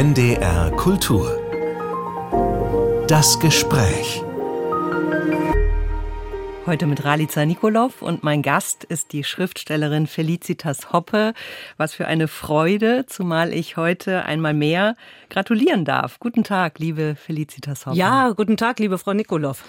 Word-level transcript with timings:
NDR 0.00 0.70
Kultur. 0.76 1.38
Das 3.06 3.38
Gespräch. 3.38 4.22
Heute 6.64 6.86
mit 6.86 7.04
Ralica 7.04 7.44
Nikolov 7.44 8.00
und 8.00 8.24
mein 8.24 8.40
Gast 8.40 8.82
ist 8.84 9.12
die 9.12 9.24
Schriftstellerin 9.24 10.06
Felicitas 10.06 10.94
Hoppe. 10.94 11.34
Was 11.76 11.92
für 11.92 12.06
eine 12.06 12.28
Freude, 12.28 13.04
zumal 13.08 13.52
ich 13.52 13.76
heute 13.76 14.24
einmal 14.24 14.54
mehr 14.54 14.96
gratulieren 15.28 15.84
darf. 15.84 16.18
Guten 16.18 16.44
Tag, 16.44 16.78
liebe 16.78 17.14
Felicitas 17.14 17.84
Hoppe. 17.84 17.98
Ja, 17.98 18.30
guten 18.30 18.56
Tag, 18.56 18.78
liebe 18.78 18.96
Frau 18.96 19.12
Nikolov 19.12 19.62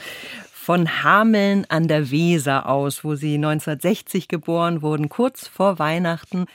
von 0.62 1.04
Hameln 1.04 1.66
an 1.70 1.88
der 1.88 2.12
Weser 2.12 2.70
aus, 2.70 3.04
wo 3.04 3.16
Sie 3.16 3.34
1960 3.34 4.28
geboren 4.28 4.84
wurden. 4.84 5.10
Kurz 5.10 5.48
vor 5.48 5.80
Weihnachten 5.80 6.46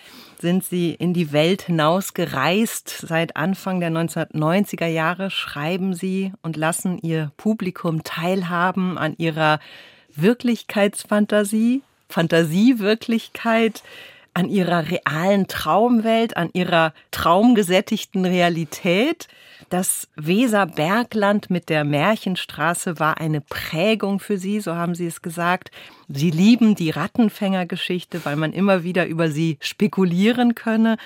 sind 0.41 0.63
Sie 0.65 0.95
in 0.95 1.13
die 1.13 1.33
Welt 1.33 1.63
hinaus 1.63 2.15
gereist. 2.15 2.89
Seit 2.89 3.35
Anfang 3.35 3.81
der 3.81 3.91
1990er 3.91 4.87
Jahre 4.87 5.33
schreiben 5.33 5.93
Sie 5.93 6.33
und 6.43 6.57
lassen 6.57 6.99
Ihr 6.99 7.33
Publikum 7.37 8.05
teilhaben 8.05 8.97
an 8.97 9.17
Ihrer 9.19 9.59
Wirklichkeitsfantasie, 10.15 11.83
Fantasiewirklichkeit, 12.09 13.83
an 14.37 14.51
ihrer 14.51 14.91
realen 14.91 15.47
Traumwelt, 15.49 16.37
an 16.37 16.51
ihrer 16.53 16.93
traumgesättigten 17.11 18.27
Realität. 18.27 19.29
Das 19.71 20.09
Weserbergland 20.15 21.49
mit 21.49 21.71
der 21.71 21.85
Märchenstraße 21.85 23.01
war 23.01 23.19
eine 23.19 23.41
Prägung 23.41 24.21
für 24.21 24.37
sie, 24.37 24.61
so 24.61 24.75
haben 24.75 24.95
sie 24.95 25.07
es 25.07 25.23
gesagt. 25.23 25.71
Sie 26.09 26.31
lieben 26.31 26.75
die 26.75 26.91
Rattenfängergeschichte, 26.91 28.25
weil 28.25 28.37
man 28.37 28.53
immer 28.53 28.85
wieder 28.85 29.07
über 29.07 29.31
sie 29.31 29.59
spekulieren 29.61 30.55
könne. 30.55 30.97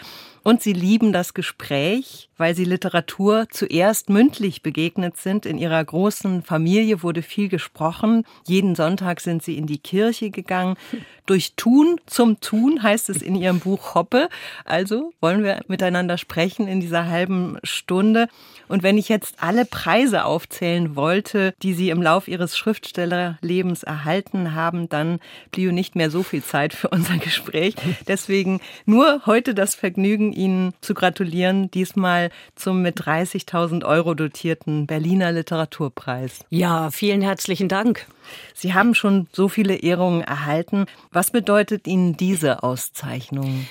Und 0.43 0.63
sie 0.63 0.73
lieben 0.73 1.13
das 1.13 1.35
Gespräch, 1.35 2.31
weil 2.39 2.55
sie 2.55 2.65
Literatur 2.65 3.47
zuerst 3.51 4.09
mündlich 4.09 4.63
begegnet 4.63 5.19
sind. 5.19 5.45
In 5.45 5.59
ihrer 5.59 5.85
großen 5.85 6.43
Familie 6.43 7.03
wurde 7.03 7.21
viel 7.21 7.49
gesprochen. 7.49 8.25
Jeden 8.47 8.75
Sonntag 8.75 9.21
sind 9.21 9.43
sie 9.43 9.59
in 9.59 9.67
die 9.67 9.79
Kirche 9.79 10.31
gegangen. 10.31 10.77
Durch 11.27 11.53
Tun 11.57 12.01
zum 12.07 12.41
Tun 12.41 12.83
heißt 12.83 13.11
es 13.11 13.21
in 13.21 13.37
ihrem 13.37 13.61
Buch 13.61 13.95
Hoppe. 13.95 14.31
Also 14.65 15.13
wollen 15.21 15.45
wir 15.45 15.61
miteinander 15.69 16.17
sprechen 16.17 16.67
in 16.67 16.81
dieser 16.81 17.07
halben 17.07 17.59
Stunde. 17.63 18.29
Und 18.67 18.83
wenn 18.83 18.97
ich 18.97 19.09
jetzt 19.11 19.43
alle 19.43 19.67
Preise 19.67 20.25
aufzählen 20.25 20.97
wollte, 20.97 21.55
die 21.63 21.75
Sie 21.75 21.91
im 21.91 22.01
Lauf 22.01 22.29
Ihres 22.29 22.57
Schriftstellerlebens 22.57 23.83
erhalten 23.83 24.55
haben, 24.55 24.89
dann 24.93 25.21
bliebe 25.53 25.73
nicht 25.73 25.97
mehr 25.97 26.11
so 26.11 26.23
viel 26.23 26.43
Zeit 26.43 26.75
für 26.75 26.89
unser 26.89 27.19
Gespräch. 27.19 27.75
Deswegen 28.07 28.61
nur 28.85 29.23
heute 29.27 29.55
das 29.55 29.75
Vergnügen, 29.75 30.33
Ihnen 30.33 30.75
zu 30.81 30.95
gratulieren, 30.95 31.71
diesmal 31.71 32.31
zum 32.55 32.83
mit 32.83 33.01
30.000 33.01 33.85
Euro 33.85 34.15
dotierten 34.15 34.87
Berliner 34.87 35.33
Literaturpreis. 35.33 36.41
Ja, 36.51 36.91
vielen 36.91 37.23
herzlichen 37.23 37.69
Dank. 37.69 38.07
Sie 38.55 38.75
haben 38.75 38.95
schon 38.95 39.27
so 39.33 39.49
viele 39.49 39.77
Ehrungen 39.77 40.23
erhalten. 40.23 40.87
Was 41.11 41.31
bedeutet 41.31 41.87
Ihnen 41.87 42.17
diese 42.17 42.63
Auszeichnung? 42.63 43.67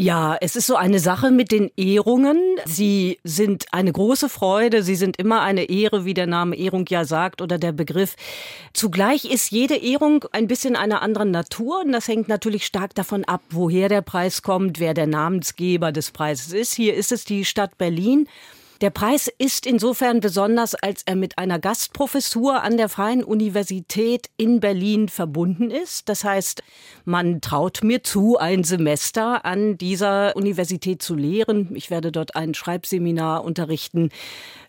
Ja, 0.00 0.36
es 0.40 0.54
ist 0.54 0.68
so 0.68 0.76
eine 0.76 1.00
Sache 1.00 1.32
mit 1.32 1.50
den 1.50 1.72
Ehrungen. 1.76 2.38
Sie 2.66 3.18
sind 3.24 3.66
eine 3.72 3.90
große 3.90 4.28
Freude, 4.28 4.84
sie 4.84 4.94
sind 4.94 5.16
immer 5.16 5.40
eine 5.42 5.68
Ehre, 5.68 6.04
wie 6.04 6.14
der 6.14 6.28
Name 6.28 6.54
Ehrung 6.54 6.84
ja 6.88 7.04
sagt 7.04 7.42
oder 7.42 7.58
der 7.58 7.72
Begriff. 7.72 8.14
Zugleich 8.72 9.24
ist 9.24 9.50
jede 9.50 9.74
Ehrung 9.74 10.24
ein 10.30 10.46
bisschen 10.46 10.76
einer 10.76 11.02
anderen 11.02 11.32
Natur 11.32 11.80
und 11.84 11.90
das 11.90 12.06
hängt 12.06 12.28
natürlich 12.28 12.64
stark 12.64 12.94
davon 12.94 13.24
ab, 13.24 13.42
woher 13.50 13.88
der 13.88 14.02
Preis 14.02 14.42
kommt, 14.42 14.78
wer 14.78 14.94
der 14.94 15.08
Namensgeber 15.08 15.90
des 15.90 16.12
Preises 16.12 16.52
ist. 16.52 16.74
Hier 16.74 16.94
ist 16.94 17.10
es 17.10 17.24
die 17.24 17.44
Stadt 17.44 17.76
Berlin. 17.76 18.28
Der 18.80 18.90
Preis 18.90 19.28
ist 19.38 19.66
insofern 19.66 20.20
besonders, 20.20 20.76
als 20.76 21.02
er 21.04 21.16
mit 21.16 21.36
einer 21.36 21.58
Gastprofessur 21.58 22.62
an 22.62 22.76
der 22.76 22.88
Freien 22.88 23.24
Universität 23.24 24.30
in 24.36 24.60
Berlin 24.60 25.08
verbunden 25.08 25.72
ist. 25.72 26.08
Das 26.08 26.22
heißt, 26.22 26.62
man 27.04 27.40
traut 27.40 27.82
mir 27.82 28.04
zu, 28.04 28.38
ein 28.38 28.62
Semester 28.62 29.44
an 29.44 29.78
dieser 29.78 30.36
Universität 30.36 31.02
zu 31.02 31.16
lehren. 31.16 31.74
Ich 31.74 31.90
werde 31.90 32.12
dort 32.12 32.36
ein 32.36 32.54
Schreibseminar 32.54 33.42
unterrichten. 33.42 34.10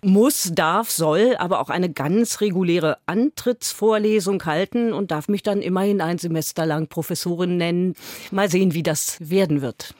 Muss, 0.01 0.53
darf, 0.55 0.89
soll 0.89 1.35
aber 1.37 1.59
auch 1.59 1.69
eine 1.69 1.91
ganz 1.91 2.41
reguläre 2.41 2.97
Antrittsvorlesung 3.05 4.43
halten 4.43 4.91
und 4.91 5.11
darf 5.11 5.27
mich 5.27 5.43
dann 5.43 5.61
immerhin 5.61 6.01
ein 6.01 6.17
Semester 6.17 6.65
lang 6.65 6.87
Professorin 6.87 7.57
nennen. 7.57 7.93
Mal 8.31 8.49
sehen, 8.49 8.73
wie 8.73 8.81
das 8.81 9.17
werden 9.19 9.61
wird. 9.61 9.93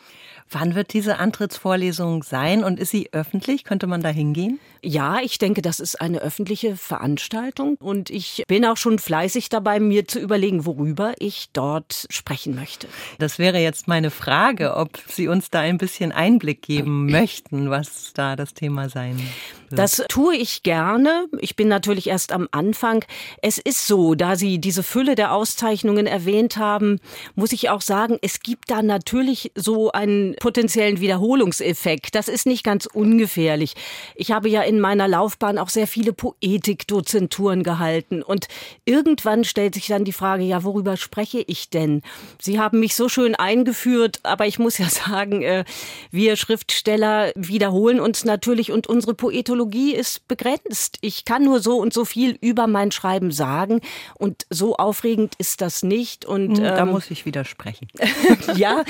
Wann 0.52 0.74
wird 0.76 0.94
diese 0.94 1.20
Antrittsvorlesung 1.20 2.24
sein 2.24 2.64
und 2.64 2.80
ist 2.80 2.90
sie 2.90 3.10
öffentlich? 3.12 3.64
Könnte 3.64 3.88
man 3.88 4.02
da 4.02 4.10
hingehen? 4.10 4.60
Ja, 4.82 5.20
ich 5.22 5.38
denke, 5.38 5.62
das 5.62 5.80
ist 5.80 6.02
eine 6.02 6.20
öffentliche 6.20 6.76
Veranstaltung 6.76 7.76
und 7.80 8.10
ich 8.10 8.44
bin 8.48 8.66
auch 8.66 8.78
schon 8.78 8.98
fleißig 8.98 9.50
dabei, 9.50 9.80
mir 9.80 10.08
zu 10.08 10.20
überlegen, 10.20 10.66
worüber 10.66 11.14
ich 11.20 11.50
dort 11.54 12.08
sprechen 12.10 12.56
möchte. 12.56 12.88
Das 13.20 13.38
wäre 13.40 13.60
jetzt 13.60 13.88
meine 13.88 14.10
Frage, 14.10 14.76
ob 14.76 14.98
Sie 15.08 15.28
uns 15.28 15.50
da 15.50 15.60
ein 15.60 15.78
bisschen 15.78 16.12
Einblick 16.12 16.62
geben 16.62 17.12
möchten, 17.12 17.70
was 17.70 18.14
da 18.14 18.36
das 18.36 18.54
Thema 18.54 18.90
sein 18.90 19.18
wird. 19.18 19.59
Das 19.72 20.04
tue 20.10 20.36
ich 20.36 20.64
gerne. 20.64 21.28
Ich 21.40 21.56
bin 21.56 21.68
natürlich 21.68 22.08
erst 22.08 22.32
am 22.32 22.48
Anfang. 22.52 23.06
Es 23.42 23.58
ist 23.58 23.88
so, 23.88 24.16
da 24.16 24.36
Sie 24.36 24.60
diese 24.60 24.84
Fülle 24.84 25.16
der 25.16 25.34
Auszeichnungen 25.34 26.08
erwähnt 26.08 26.58
haben, 26.58 27.00
muss 27.36 27.52
ich 27.52 27.70
auch 27.70 27.82
sagen, 27.82 28.18
es 28.22 28.40
gibt 28.40 28.72
da 28.72 28.82
natürlich 28.82 29.52
so 29.56 29.92
einen 29.92 30.36
potenziellen 30.40 31.00
Wiederholungseffekt. 31.00 32.16
Das 32.16 32.28
ist 32.28 32.46
nicht 32.46 32.64
ganz 32.64 32.86
ungefährlich. 32.86 33.76
Ich 34.16 34.32
habe 34.32 34.50
ja 34.50 34.62
in 34.62 34.80
meiner 34.80 35.08
Laufbahn 35.08 35.58
auch 35.58 35.70
sehr 35.70 35.88
viele 35.88 36.14
Poetikdozenturen 36.14 37.64
gehalten 37.64 38.24
und 38.24 38.48
irgendwann 38.86 39.44
stellt 39.44 39.76
sich 39.76 39.88
dann 39.88 40.04
die 40.04 40.14
Frage, 40.14 40.44
ja, 40.44 40.64
worüber 40.64 40.98
spreche 40.98 41.44
ich 41.46 41.70
denn? 41.70 42.02
Sie 42.42 42.60
haben 42.60 42.80
mich 42.80 42.96
so 42.96 43.10
schön 43.10 43.36
eingeführt, 43.36 44.20
aber 44.24 44.48
ich 44.48 44.60
muss 44.60 44.78
ja 44.78 44.90
sagen, 44.90 45.42
äh, 45.42 45.64
wir 46.12 46.36
Schriftsteller 46.36 47.32
wiederholen 47.36 48.00
uns 48.00 48.26
natürlich 48.26 48.72
und 48.72 48.88
unsere 48.88 49.14
Poetologie 49.14 49.59
ist 49.94 50.28
begrenzt. 50.28 50.98
Ich 51.02 51.26
kann 51.26 51.44
nur 51.44 51.60
so 51.60 51.78
und 51.78 51.94
so 51.94 52.06
viel 52.06 52.38
über 52.42 52.68
mein 52.68 52.92
Schreiben 52.92 53.32
sagen 53.32 53.82
und 54.16 54.46
so 54.50 54.78
aufregend 54.78 55.36
ist 55.38 55.62
das 55.62 55.84
nicht 55.84 56.26
und 56.26 56.58
hm, 56.58 56.64
da 56.64 56.84
ähm, 56.84 56.90
muss 56.90 57.12
ich 57.12 57.26
widersprechen. 57.26 57.88
ja, 58.56 58.84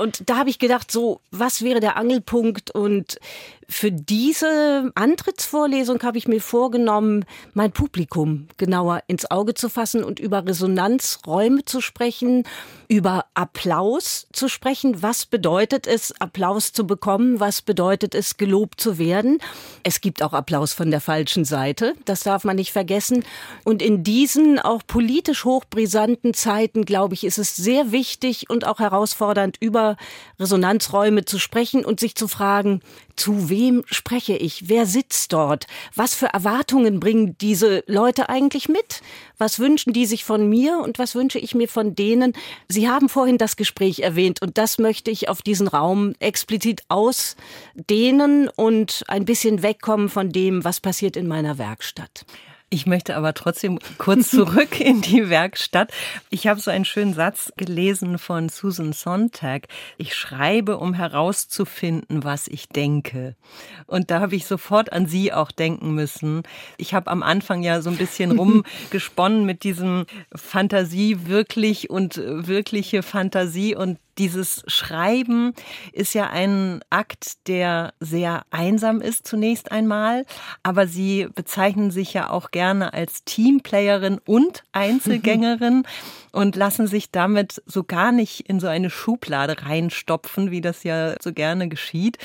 und 0.00 0.28
da 0.28 0.38
habe 0.38 0.50
ich 0.50 0.58
gedacht, 0.58 0.72
gedacht, 0.72 0.90
so, 0.90 1.20
was 1.30 1.62
wäre 1.62 1.80
der 1.80 1.96
Angelpunkt? 1.96 2.70
Und 2.70 3.18
für 3.72 3.90
diese 3.90 4.92
Antrittsvorlesung 4.94 6.02
habe 6.02 6.18
ich 6.18 6.28
mir 6.28 6.40
vorgenommen, 6.40 7.24
mein 7.54 7.72
Publikum 7.72 8.46
genauer 8.58 9.02
ins 9.06 9.30
Auge 9.30 9.54
zu 9.54 9.68
fassen 9.68 10.04
und 10.04 10.20
über 10.20 10.46
Resonanzräume 10.46 11.64
zu 11.64 11.80
sprechen, 11.80 12.44
über 12.88 13.24
Applaus 13.34 14.26
zu 14.32 14.48
sprechen. 14.48 15.02
Was 15.02 15.24
bedeutet 15.24 15.86
es, 15.86 16.12
Applaus 16.20 16.72
zu 16.72 16.86
bekommen? 16.86 17.40
Was 17.40 17.62
bedeutet 17.62 18.14
es, 18.14 18.36
gelobt 18.36 18.80
zu 18.80 18.98
werden? 18.98 19.38
Es 19.82 20.02
gibt 20.02 20.22
auch 20.22 20.34
Applaus 20.34 20.74
von 20.74 20.90
der 20.90 21.00
falschen 21.00 21.46
Seite. 21.46 21.94
Das 22.04 22.20
darf 22.20 22.44
man 22.44 22.56
nicht 22.56 22.72
vergessen. 22.72 23.24
Und 23.64 23.80
in 23.80 24.04
diesen 24.04 24.58
auch 24.58 24.82
politisch 24.86 25.46
hochbrisanten 25.46 26.34
Zeiten, 26.34 26.84
glaube 26.84 27.14
ich, 27.14 27.24
ist 27.24 27.38
es 27.38 27.56
sehr 27.56 27.90
wichtig 27.90 28.50
und 28.50 28.66
auch 28.66 28.80
herausfordernd, 28.80 29.56
über 29.60 29.96
Resonanzräume 30.38 31.24
zu 31.24 31.38
sprechen 31.38 31.84
und 31.84 31.98
sich 31.98 32.14
zu 32.14 32.28
fragen, 32.28 32.80
zu 33.16 33.48
wem 33.48 33.84
spreche 33.86 34.36
ich? 34.36 34.68
Wer 34.68 34.86
sitzt 34.86 35.32
dort? 35.32 35.66
Was 35.94 36.14
für 36.14 36.26
Erwartungen 36.26 37.00
bringen 37.00 37.36
diese 37.40 37.84
Leute 37.86 38.28
eigentlich 38.28 38.68
mit? 38.68 39.02
Was 39.38 39.58
wünschen 39.58 39.92
die 39.92 40.06
sich 40.06 40.24
von 40.24 40.48
mir 40.48 40.78
und 40.78 40.98
was 40.98 41.14
wünsche 41.14 41.38
ich 41.38 41.54
mir 41.54 41.68
von 41.68 41.94
denen? 41.94 42.32
Sie 42.68 42.88
haben 42.88 43.08
vorhin 43.08 43.38
das 43.38 43.56
Gespräch 43.56 44.00
erwähnt 44.00 44.42
und 44.42 44.58
das 44.58 44.78
möchte 44.78 45.10
ich 45.10 45.28
auf 45.28 45.42
diesen 45.42 45.68
Raum 45.68 46.14
explizit 46.18 46.82
ausdehnen 46.88 48.48
und 48.48 49.04
ein 49.08 49.24
bisschen 49.24 49.62
wegkommen 49.62 50.08
von 50.08 50.30
dem, 50.30 50.64
was 50.64 50.80
passiert 50.80 51.16
in 51.16 51.26
meiner 51.26 51.58
Werkstatt. 51.58 52.24
Ich 52.72 52.86
möchte 52.86 53.16
aber 53.16 53.34
trotzdem 53.34 53.78
kurz 53.98 54.30
zurück 54.30 54.80
in 54.80 55.02
die 55.02 55.28
Werkstatt. 55.28 55.92
Ich 56.30 56.46
habe 56.46 56.58
so 56.58 56.70
einen 56.70 56.86
schönen 56.86 57.12
Satz 57.12 57.52
gelesen 57.58 58.16
von 58.16 58.48
Susan 58.48 58.94
Sontag. 58.94 59.68
Ich 59.98 60.14
schreibe, 60.14 60.78
um 60.78 60.94
herauszufinden, 60.94 62.24
was 62.24 62.48
ich 62.48 62.70
denke. 62.70 63.36
Und 63.86 64.10
da 64.10 64.20
habe 64.20 64.36
ich 64.36 64.46
sofort 64.46 64.90
an 64.90 65.06
Sie 65.06 65.34
auch 65.34 65.50
denken 65.50 65.94
müssen. 65.94 66.44
Ich 66.78 66.94
habe 66.94 67.10
am 67.10 67.22
Anfang 67.22 67.62
ja 67.62 67.82
so 67.82 67.90
ein 67.90 67.98
bisschen 67.98 68.38
rumgesponnen 68.38 69.44
mit 69.44 69.64
diesem 69.64 70.06
Fantasie 70.34 71.26
wirklich 71.26 71.90
und 71.90 72.16
wirkliche 72.24 73.02
Fantasie 73.02 73.76
und 73.76 73.98
dieses 74.18 74.62
Schreiben 74.66 75.54
ist 75.92 76.14
ja 76.14 76.28
ein 76.30 76.80
Akt, 76.90 77.48
der 77.48 77.94
sehr 78.00 78.42
einsam 78.50 79.00
ist 79.00 79.26
zunächst 79.26 79.72
einmal, 79.72 80.24
aber 80.62 80.86
Sie 80.86 81.28
bezeichnen 81.34 81.90
sich 81.90 82.12
ja 82.12 82.30
auch 82.30 82.50
gerne 82.50 82.92
als 82.92 83.24
Teamplayerin 83.24 84.20
und 84.24 84.64
Einzelgängerin 84.72 85.84
und 86.32 86.56
lassen 86.56 86.86
sich 86.86 87.10
damit 87.10 87.62
so 87.66 87.84
gar 87.84 88.12
nicht 88.12 88.48
in 88.48 88.60
so 88.60 88.66
eine 88.66 88.90
Schublade 88.90 89.62
reinstopfen, 89.62 90.50
wie 90.50 90.60
das 90.60 90.84
ja 90.84 91.14
so 91.20 91.32
gerne 91.32 91.68
geschieht. 91.68 92.18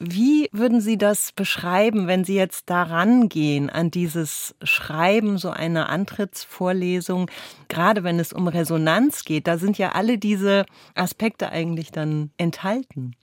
Wie 0.00 0.48
würden 0.52 0.80
Sie 0.80 0.96
das 0.96 1.32
beschreiben, 1.32 2.06
wenn 2.06 2.22
Sie 2.22 2.36
jetzt 2.36 2.70
daran 2.70 3.28
gehen 3.28 3.68
an 3.68 3.90
dieses 3.90 4.54
Schreiben 4.62 5.38
so 5.38 5.50
einer 5.50 5.88
Antrittsvorlesung, 5.88 7.28
gerade 7.66 8.04
wenn 8.04 8.20
es 8.20 8.32
um 8.32 8.46
Resonanz 8.46 9.24
geht? 9.24 9.48
Da 9.48 9.58
sind 9.58 9.76
ja 9.76 9.92
alle 9.92 10.16
diese 10.16 10.66
Aspekte 10.94 11.50
eigentlich 11.50 11.90
dann 11.90 12.30
enthalten. 12.36 13.16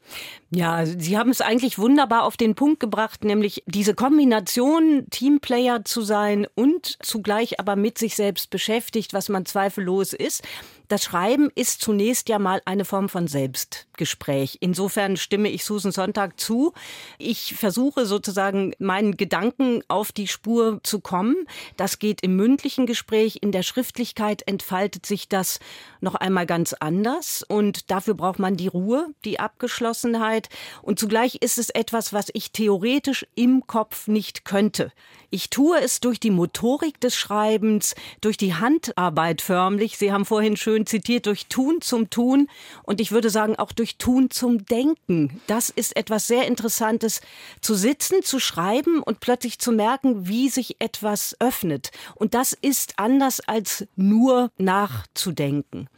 Ja, 0.51 0.73
also 0.73 0.95
Sie 0.97 1.17
haben 1.17 1.29
es 1.29 1.39
eigentlich 1.39 1.79
wunderbar 1.79 2.23
auf 2.23 2.35
den 2.35 2.55
Punkt 2.55 2.81
gebracht, 2.81 3.23
nämlich 3.23 3.63
diese 3.67 3.95
Kombination, 3.95 5.05
Teamplayer 5.09 5.85
zu 5.85 6.01
sein 6.01 6.45
und 6.55 6.97
zugleich 7.01 7.57
aber 7.57 7.77
mit 7.77 7.97
sich 7.97 8.15
selbst 8.15 8.49
beschäftigt, 8.49 9.13
was 9.13 9.29
man 9.29 9.45
zweifellos 9.45 10.11
ist. 10.11 10.43
Das 10.87 11.03
Schreiben 11.03 11.49
ist 11.55 11.81
zunächst 11.81 12.29
ja 12.29 12.39
mal 12.39 12.61
eine 12.65 12.85
Form 12.85 13.09
von 13.09 13.27
Selbstgespräch. 13.27 14.57
Insofern 14.61 15.17
stimme 15.17 15.49
ich 15.49 15.65
Susan 15.65 15.91
Sonntag 15.91 16.39
zu. 16.39 16.73
Ich 17.17 17.55
versuche 17.55 18.05
sozusagen 18.05 18.73
meinen 18.77 19.17
Gedanken 19.17 19.81
auf 19.87 20.11
die 20.11 20.27
Spur 20.27 20.79
zu 20.83 20.99
kommen. 20.99 21.35
Das 21.77 21.99
geht 21.99 22.21
im 22.21 22.35
mündlichen 22.35 22.85
Gespräch. 22.85 23.39
In 23.41 23.51
der 23.51 23.63
Schriftlichkeit 23.63 24.43
entfaltet 24.47 25.05
sich 25.05 25.27
das 25.27 25.59
noch 26.01 26.15
einmal 26.15 26.45
ganz 26.45 26.73
anders. 26.73 27.43
Und 27.47 27.89
dafür 27.89 28.13
braucht 28.13 28.39
man 28.39 28.55
die 28.57 28.67
Ruhe, 28.67 29.07
die 29.23 29.39
Abgeschlossenheit. 29.39 30.49
Und 30.81 30.99
zugleich 30.99 31.35
ist 31.35 31.57
es 31.57 31.69
etwas, 31.69 32.13
was 32.13 32.27
ich 32.33 32.51
theoretisch 32.51 33.25
im 33.35 33.65
Kopf 33.65 34.07
nicht 34.07 34.45
könnte. 34.45 34.91
Ich 35.35 35.49
tue 35.49 35.77
es 35.81 35.99
durch 35.99 36.21
die 36.21 36.31
Motorik 36.31 37.01
des 37.01 37.17
Schreibens, 37.17 37.93
durch 38.21 38.37
die 38.37 38.53
Handarbeit 38.53 39.41
förmlich. 39.41 39.97
Sie 39.97 40.13
haben 40.13 40.23
vorhin 40.23 40.55
schön 40.55 40.85
zitiert, 40.85 41.25
durch 41.25 41.47
Tun 41.47 41.81
zum 41.81 42.09
Tun 42.09 42.47
und 42.83 43.01
ich 43.01 43.11
würde 43.11 43.29
sagen 43.29 43.57
auch 43.57 43.73
durch 43.73 43.97
Tun 43.97 44.29
zum 44.29 44.65
Denken. 44.65 45.41
Das 45.47 45.69
ist 45.69 45.97
etwas 45.97 46.27
sehr 46.27 46.47
Interessantes, 46.47 47.19
zu 47.59 47.75
sitzen, 47.75 48.23
zu 48.23 48.39
schreiben 48.39 49.03
und 49.03 49.19
plötzlich 49.19 49.59
zu 49.59 49.73
merken, 49.73 50.25
wie 50.25 50.47
sich 50.47 50.77
etwas 50.79 51.35
öffnet. 51.41 51.91
Und 52.13 52.33
das 52.33 52.53
ist 52.53 52.93
anders 52.97 53.41
als 53.41 53.85
nur 53.97 54.51
nachzudenken. 54.57 55.89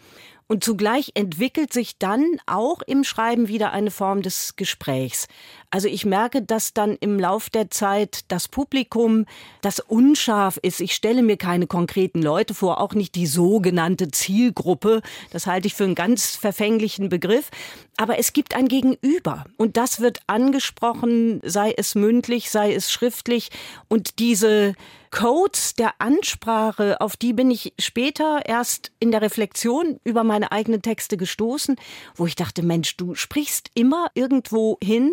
Und 0.48 0.64
zugleich 0.64 1.12
entwickelt 1.14 1.74
sich 1.74 1.98
dann 1.98 2.24
auch 2.46 2.82
im 2.82 3.04
Schreiben 3.04 3.50
wieder 3.50 3.72
eine 3.74 3.92
Form 3.92 4.22
des 4.22 4.56
Gesprächs. 4.56 5.28
Also 5.70 5.90
ich 5.90 6.06
merke, 6.06 6.42
dass 6.42 6.74
dann 6.74 6.96
im 7.02 7.20
Lauf 7.20 7.50
der 7.50 7.70
Zeit 7.70 8.22
das 8.30 8.48
Publikum, 8.48 9.26
das 9.62 9.82
unscharf 9.82 10.58
ist. 10.62 10.80
Ich 10.80 10.94
stelle 10.94 11.22
mir 11.22 11.36
keine 11.36 11.68
konkreten 11.68 12.22
Leute 12.22 12.54
vor, 12.54 12.80
auch 12.80 12.94
nicht 12.94 13.16
die 13.16 13.28
sogenannte 13.28 14.10
Zielgruppe. 14.10 15.02
Das 15.32 15.46
halte 15.46 15.68
ich 15.68 15.74
für 15.74 15.84
einen 15.84 15.96
ganz 15.96 16.38
verfänglichen 16.38 17.10
Begriff. 17.10 17.50
Aber 17.98 18.18
es 18.18 18.32
gibt 18.32 18.56
ein 18.56 18.70
Gegenüber 18.70 19.44
und 19.58 19.76
das 19.76 20.00
wird 20.00 20.20
angesprochen, 20.28 21.42
sei 21.44 21.74
es 21.76 21.96
mündlich, 21.96 22.50
sei 22.50 22.74
es 22.74 22.90
schriftlich. 22.90 23.50
Und 23.90 24.20
diese 24.20 24.74
Codes 25.12 25.74
der 25.74 25.94
Ansprache, 26.00 27.00
auf 27.02 27.16
die 27.16 27.34
bin 27.34 27.50
ich 27.50 27.74
später 27.80 28.42
erst 28.46 28.92
in 29.00 29.12
der 29.12 29.22
Reflexion 29.22 30.00
über 30.04 30.24
meine 30.24 30.52
eigenen 30.52 30.82
Texte 30.82 31.18
gestoßen, 31.18 31.78
wo 32.16 32.26
ich 32.26 32.36
dachte, 32.36 32.62
Mensch, 32.62 32.98
du 32.98 33.16
sprichst 33.16 33.72
immer 33.74 34.12
irgendwo 34.16 34.78
hin 34.84 35.12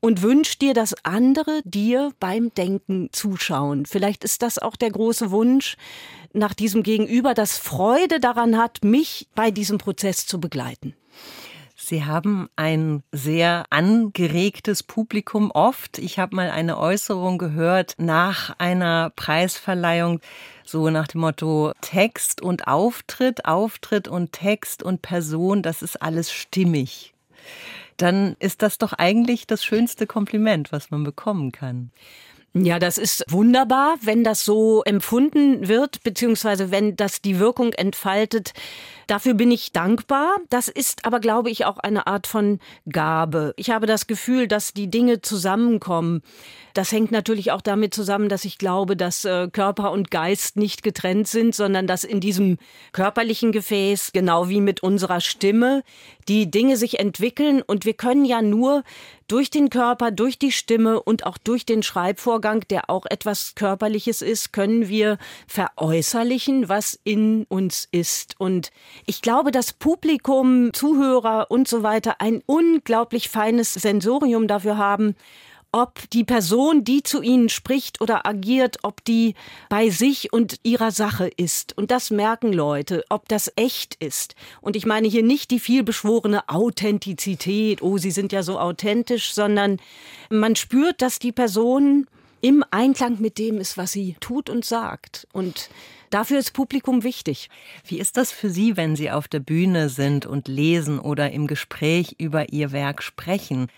und 0.00 0.22
wünschst 0.22 0.62
dir, 0.62 0.74
dass 0.74 0.94
andere 1.04 1.60
dir 1.64 2.12
beim 2.20 2.52
Denken 2.54 3.10
zuschauen. 3.12 3.86
Vielleicht 3.86 4.24
ist 4.24 4.42
das 4.42 4.58
auch 4.58 4.76
der 4.76 4.90
große 4.90 5.30
Wunsch 5.30 5.76
nach 6.32 6.54
diesem 6.54 6.82
Gegenüber, 6.82 7.34
das 7.34 7.58
Freude 7.58 8.20
daran 8.20 8.56
hat, 8.56 8.84
mich 8.84 9.28
bei 9.34 9.50
diesem 9.50 9.78
Prozess 9.78 10.26
zu 10.26 10.40
begleiten. 10.40 10.94
Sie 11.82 12.04
haben 12.04 12.48
ein 12.56 13.02
sehr 13.10 13.64
angeregtes 13.70 14.82
Publikum 14.82 15.50
oft. 15.50 15.98
Ich 15.98 16.18
habe 16.18 16.36
mal 16.36 16.50
eine 16.50 16.78
Äußerung 16.78 17.38
gehört 17.38 17.94
nach 17.96 18.54
einer 18.58 19.10
Preisverleihung, 19.16 20.20
so 20.64 20.90
nach 20.90 21.08
dem 21.08 21.22
Motto 21.22 21.72
Text 21.80 22.42
und 22.42 22.68
Auftritt, 22.68 23.46
Auftritt 23.46 24.08
und 24.08 24.32
Text 24.32 24.82
und 24.82 25.00
Person, 25.00 25.62
das 25.62 25.82
ist 25.82 26.00
alles 26.00 26.30
stimmig. 26.30 27.14
Dann 28.00 28.34
ist 28.38 28.62
das 28.62 28.78
doch 28.78 28.94
eigentlich 28.94 29.46
das 29.46 29.62
schönste 29.62 30.06
Kompliment, 30.06 30.72
was 30.72 30.90
man 30.90 31.04
bekommen 31.04 31.52
kann. 31.52 31.90
Ja, 32.52 32.80
das 32.80 32.98
ist 32.98 33.24
wunderbar, 33.28 33.94
wenn 34.02 34.24
das 34.24 34.44
so 34.44 34.82
empfunden 34.82 35.68
wird, 35.68 36.02
beziehungsweise 36.02 36.72
wenn 36.72 36.96
das 36.96 37.22
die 37.22 37.38
Wirkung 37.38 37.72
entfaltet, 37.74 38.54
Dafür 39.10 39.34
bin 39.34 39.50
ich 39.50 39.72
dankbar. 39.72 40.36
Das 40.50 40.68
ist 40.68 41.04
aber, 41.04 41.18
glaube 41.18 41.50
ich, 41.50 41.64
auch 41.64 41.78
eine 41.78 42.06
Art 42.06 42.28
von 42.28 42.60
Gabe. 42.88 43.54
Ich 43.56 43.70
habe 43.70 43.86
das 43.86 44.06
Gefühl, 44.06 44.46
dass 44.46 44.72
die 44.72 44.88
Dinge 44.88 45.20
zusammenkommen. 45.20 46.22
Das 46.74 46.92
hängt 46.92 47.10
natürlich 47.10 47.50
auch 47.50 47.60
damit 47.60 47.92
zusammen, 47.92 48.28
dass 48.28 48.44
ich 48.44 48.56
glaube, 48.56 48.96
dass 48.96 49.24
äh, 49.24 49.48
Körper 49.50 49.90
und 49.90 50.12
Geist 50.12 50.56
nicht 50.56 50.84
getrennt 50.84 51.26
sind, 51.26 51.56
sondern 51.56 51.88
dass 51.88 52.04
in 52.04 52.20
diesem 52.20 52.58
körperlichen 52.92 53.50
Gefäß, 53.50 54.12
genau 54.12 54.48
wie 54.48 54.60
mit 54.60 54.80
unserer 54.80 55.20
Stimme, 55.20 55.82
die 56.28 56.48
Dinge 56.48 56.76
sich 56.76 57.00
entwickeln 57.00 57.62
und 57.62 57.84
wir 57.84 57.94
können 57.94 58.24
ja 58.24 58.42
nur 58.42 58.84
durch 59.30 59.48
den 59.48 59.70
Körper, 59.70 60.10
durch 60.10 60.38
die 60.38 60.50
Stimme 60.50 61.00
und 61.00 61.24
auch 61.24 61.38
durch 61.38 61.64
den 61.64 61.82
Schreibvorgang, 61.84 62.64
der 62.68 62.90
auch 62.90 63.06
etwas 63.08 63.54
Körperliches 63.54 64.22
ist, 64.22 64.52
können 64.52 64.88
wir 64.88 65.18
veräußerlichen, 65.46 66.68
was 66.68 66.98
in 67.04 67.44
uns 67.44 67.86
ist. 67.92 68.34
Und 68.38 68.72
ich 69.06 69.22
glaube, 69.22 69.52
dass 69.52 69.72
Publikum, 69.72 70.72
Zuhörer 70.72 71.46
und 71.48 71.68
so 71.68 71.84
weiter 71.84 72.16
ein 72.20 72.42
unglaublich 72.46 73.28
feines 73.28 73.72
Sensorium 73.72 74.48
dafür 74.48 74.78
haben, 74.78 75.14
ob 75.72 76.08
die 76.10 76.24
Person, 76.24 76.84
die 76.84 77.02
zu 77.02 77.22
ihnen 77.22 77.48
spricht 77.48 78.00
oder 78.00 78.26
agiert, 78.26 78.78
ob 78.82 79.04
die 79.04 79.34
bei 79.68 79.90
sich 79.90 80.32
und 80.32 80.58
ihrer 80.62 80.90
Sache 80.90 81.28
ist. 81.28 81.76
Und 81.76 81.90
das 81.90 82.10
merken 82.10 82.52
Leute, 82.52 83.04
ob 83.08 83.28
das 83.28 83.52
echt 83.56 83.94
ist. 83.96 84.34
Und 84.60 84.76
ich 84.76 84.86
meine 84.86 85.08
hier 85.08 85.22
nicht 85.22 85.50
die 85.50 85.60
vielbeschworene 85.60 86.48
Authentizität, 86.48 87.82
oh, 87.82 87.98
sie 87.98 88.10
sind 88.10 88.32
ja 88.32 88.42
so 88.42 88.58
authentisch, 88.58 89.32
sondern 89.32 89.78
man 90.28 90.56
spürt, 90.56 91.02
dass 91.02 91.18
die 91.18 91.32
Person 91.32 92.06
im 92.40 92.64
Einklang 92.70 93.20
mit 93.20 93.38
dem 93.38 93.58
ist, 93.58 93.76
was 93.76 93.92
sie 93.92 94.16
tut 94.20 94.50
und 94.50 94.64
sagt. 94.64 95.26
Und 95.32 95.70
Dafür 96.10 96.40
ist 96.40 96.54
Publikum 96.54 97.04
wichtig. 97.04 97.48
Wie 97.86 98.00
ist 98.00 98.16
das 98.16 98.32
für 98.32 98.50
Sie, 98.50 98.76
wenn 98.76 98.96
Sie 98.96 99.12
auf 99.12 99.28
der 99.28 99.38
Bühne 99.38 99.88
sind 99.88 100.26
und 100.26 100.48
lesen 100.48 100.98
oder 100.98 101.30
im 101.30 101.46
Gespräch 101.46 102.16
über 102.18 102.52
Ihr 102.52 102.72
Werk 102.72 103.04
sprechen? 103.04 103.68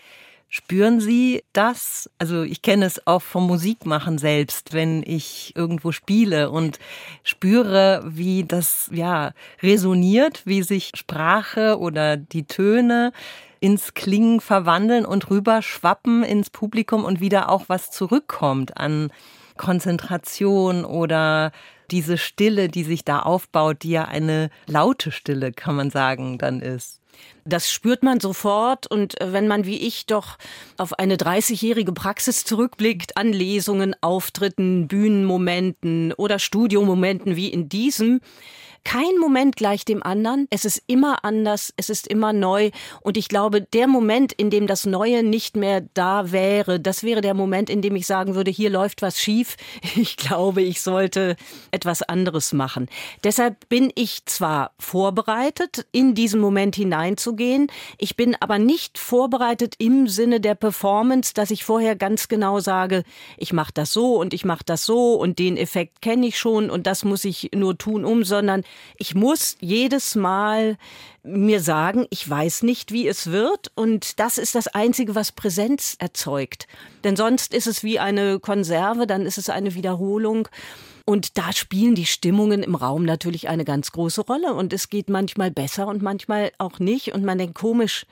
Spüren 0.54 1.00
Sie 1.00 1.44
das? 1.54 2.10
Also 2.18 2.42
ich 2.42 2.60
kenne 2.60 2.84
es 2.84 3.06
auch 3.06 3.22
vom 3.22 3.46
Musikmachen 3.46 4.18
selbst, 4.18 4.74
wenn 4.74 5.02
ich 5.02 5.54
irgendwo 5.56 5.92
spiele 5.92 6.50
und 6.50 6.78
spüre, 7.22 8.02
wie 8.04 8.44
das 8.44 8.90
ja 8.92 9.32
resoniert, 9.62 10.42
wie 10.44 10.62
sich 10.62 10.92
Sprache 10.94 11.78
oder 11.78 12.18
die 12.18 12.44
Töne 12.44 13.12
ins 13.60 13.94
Klingen 13.94 14.42
verwandeln 14.42 15.06
und 15.06 15.30
rüberschwappen 15.30 16.22
ins 16.22 16.50
Publikum 16.50 17.06
und 17.06 17.20
wieder 17.20 17.48
auch 17.48 17.70
was 17.70 17.90
zurückkommt 17.90 18.76
an 18.76 19.10
Konzentration 19.56 20.84
oder 20.84 21.52
diese 21.90 22.18
Stille, 22.18 22.68
die 22.68 22.84
sich 22.84 23.06
da 23.06 23.20
aufbaut, 23.20 23.84
die 23.84 23.92
ja 23.92 24.04
eine 24.04 24.50
laute 24.66 25.12
Stille, 25.12 25.50
kann 25.52 25.76
man 25.76 25.88
sagen, 25.88 26.36
dann 26.36 26.60
ist. 26.60 27.01
Das 27.44 27.70
spürt 27.70 28.02
man 28.02 28.20
sofort 28.20 28.86
und 28.86 29.20
äh, 29.20 29.32
wenn 29.32 29.48
man 29.48 29.66
wie 29.66 29.78
ich 29.78 30.06
doch 30.06 30.38
auf 30.76 30.98
eine 30.98 31.16
30-jährige 31.16 31.92
Praxis 31.92 32.44
zurückblickt, 32.44 33.16
an 33.16 33.32
Lesungen, 33.32 33.96
Auftritten, 34.00 34.86
Bühnenmomenten 34.86 36.12
oder 36.12 36.38
Studiomomenten 36.38 37.34
wie 37.34 37.48
in 37.48 37.68
diesem, 37.68 38.20
kein 38.84 39.16
Moment 39.20 39.56
gleich 39.56 39.84
dem 39.84 40.02
anderen. 40.02 40.46
Es 40.50 40.64
ist 40.64 40.82
immer 40.86 41.24
anders, 41.24 41.72
es 41.76 41.88
ist 41.88 42.06
immer 42.06 42.32
neu. 42.32 42.70
Und 43.00 43.16
ich 43.16 43.28
glaube, 43.28 43.62
der 43.62 43.86
Moment, 43.86 44.32
in 44.32 44.50
dem 44.50 44.66
das 44.66 44.86
Neue 44.86 45.22
nicht 45.22 45.56
mehr 45.56 45.82
da 45.94 46.32
wäre, 46.32 46.80
das 46.80 47.02
wäre 47.02 47.20
der 47.20 47.34
Moment, 47.34 47.70
in 47.70 47.82
dem 47.82 47.94
ich 47.96 48.06
sagen 48.06 48.34
würde, 48.34 48.50
hier 48.50 48.70
läuft 48.70 49.02
was 49.02 49.20
schief. 49.20 49.56
Ich 50.02 50.16
glaube, 50.16 50.62
ich 50.62 50.80
sollte 50.80 51.36
etwas 51.70 52.02
anderes 52.02 52.52
machen. 52.52 52.88
Deshalb 53.24 53.68
bin 53.68 53.92
ich 53.94 54.24
zwar 54.24 54.72
vorbereitet, 54.78 55.86
in 55.92 56.14
diesen 56.14 56.40
Moment 56.40 56.74
hineinzugehen. 57.02 57.68
Ich 57.98 58.16
bin 58.16 58.36
aber 58.40 58.58
nicht 58.58 58.98
vorbereitet 58.98 59.74
im 59.78 60.08
Sinne 60.08 60.40
der 60.40 60.54
Performance, 60.54 61.34
dass 61.34 61.50
ich 61.50 61.64
vorher 61.64 61.96
ganz 61.96 62.28
genau 62.28 62.60
sage, 62.60 63.04
ich 63.36 63.52
mache 63.52 63.72
das 63.74 63.92
so 63.92 64.18
und 64.18 64.32
ich 64.34 64.44
mache 64.44 64.64
das 64.64 64.86
so 64.86 65.14
und 65.14 65.38
den 65.38 65.56
Effekt 65.56 66.02
kenne 66.02 66.26
ich 66.26 66.38
schon 66.38 66.70
und 66.70 66.86
das 66.86 67.04
muss 67.04 67.24
ich 67.24 67.50
nur 67.54 67.76
tun 67.76 68.04
um, 68.04 68.24
sondern 68.24 68.62
ich 68.96 69.14
muss 69.14 69.56
jedes 69.60 70.14
Mal 70.14 70.76
mir 71.24 71.60
sagen, 71.60 72.06
ich 72.10 72.28
weiß 72.28 72.64
nicht, 72.64 72.90
wie 72.92 73.06
es 73.06 73.30
wird 73.30 73.70
und 73.74 74.18
das 74.18 74.38
ist 74.38 74.54
das 74.54 74.68
Einzige, 74.68 75.14
was 75.14 75.32
Präsenz 75.32 75.96
erzeugt. 75.98 76.66
Denn 77.04 77.16
sonst 77.16 77.54
ist 77.54 77.66
es 77.66 77.84
wie 77.84 77.98
eine 77.98 78.40
Konserve, 78.40 79.06
dann 79.06 79.24
ist 79.24 79.38
es 79.38 79.48
eine 79.48 79.74
Wiederholung. 79.74 80.48
Und 81.04 81.38
da 81.38 81.52
spielen 81.52 81.94
die 81.94 82.06
Stimmungen 82.06 82.62
im 82.62 82.74
Raum 82.74 83.04
natürlich 83.04 83.48
eine 83.48 83.64
ganz 83.64 83.92
große 83.92 84.22
Rolle. 84.22 84.54
Und 84.54 84.72
es 84.72 84.88
geht 84.88 85.08
manchmal 85.08 85.50
besser 85.50 85.86
und 85.88 86.02
manchmal 86.02 86.52
auch 86.58 86.78
nicht. 86.78 87.12
Und 87.12 87.24
man 87.24 87.38
denkt, 87.38 87.54
komisch, 87.54 88.06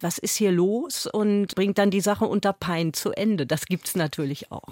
was 0.00 0.18
ist 0.18 0.36
hier 0.36 0.52
los 0.52 1.06
und 1.06 1.54
bringt 1.54 1.78
dann 1.78 1.90
die 1.90 2.00
Sache 2.00 2.26
unter 2.26 2.52
Pein 2.52 2.92
zu 2.92 3.12
Ende. 3.12 3.46
Das 3.46 3.66
gibt's 3.66 3.96
natürlich 3.96 4.52
auch. 4.52 4.68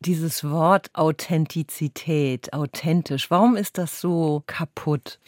Dieses 0.00 0.44
Wort 0.44 0.90
Authentizität, 0.92 2.52
authentisch, 2.52 3.32
warum 3.32 3.56
ist 3.56 3.78
das 3.78 4.00
so 4.00 4.44
kaputt? 4.46 5.18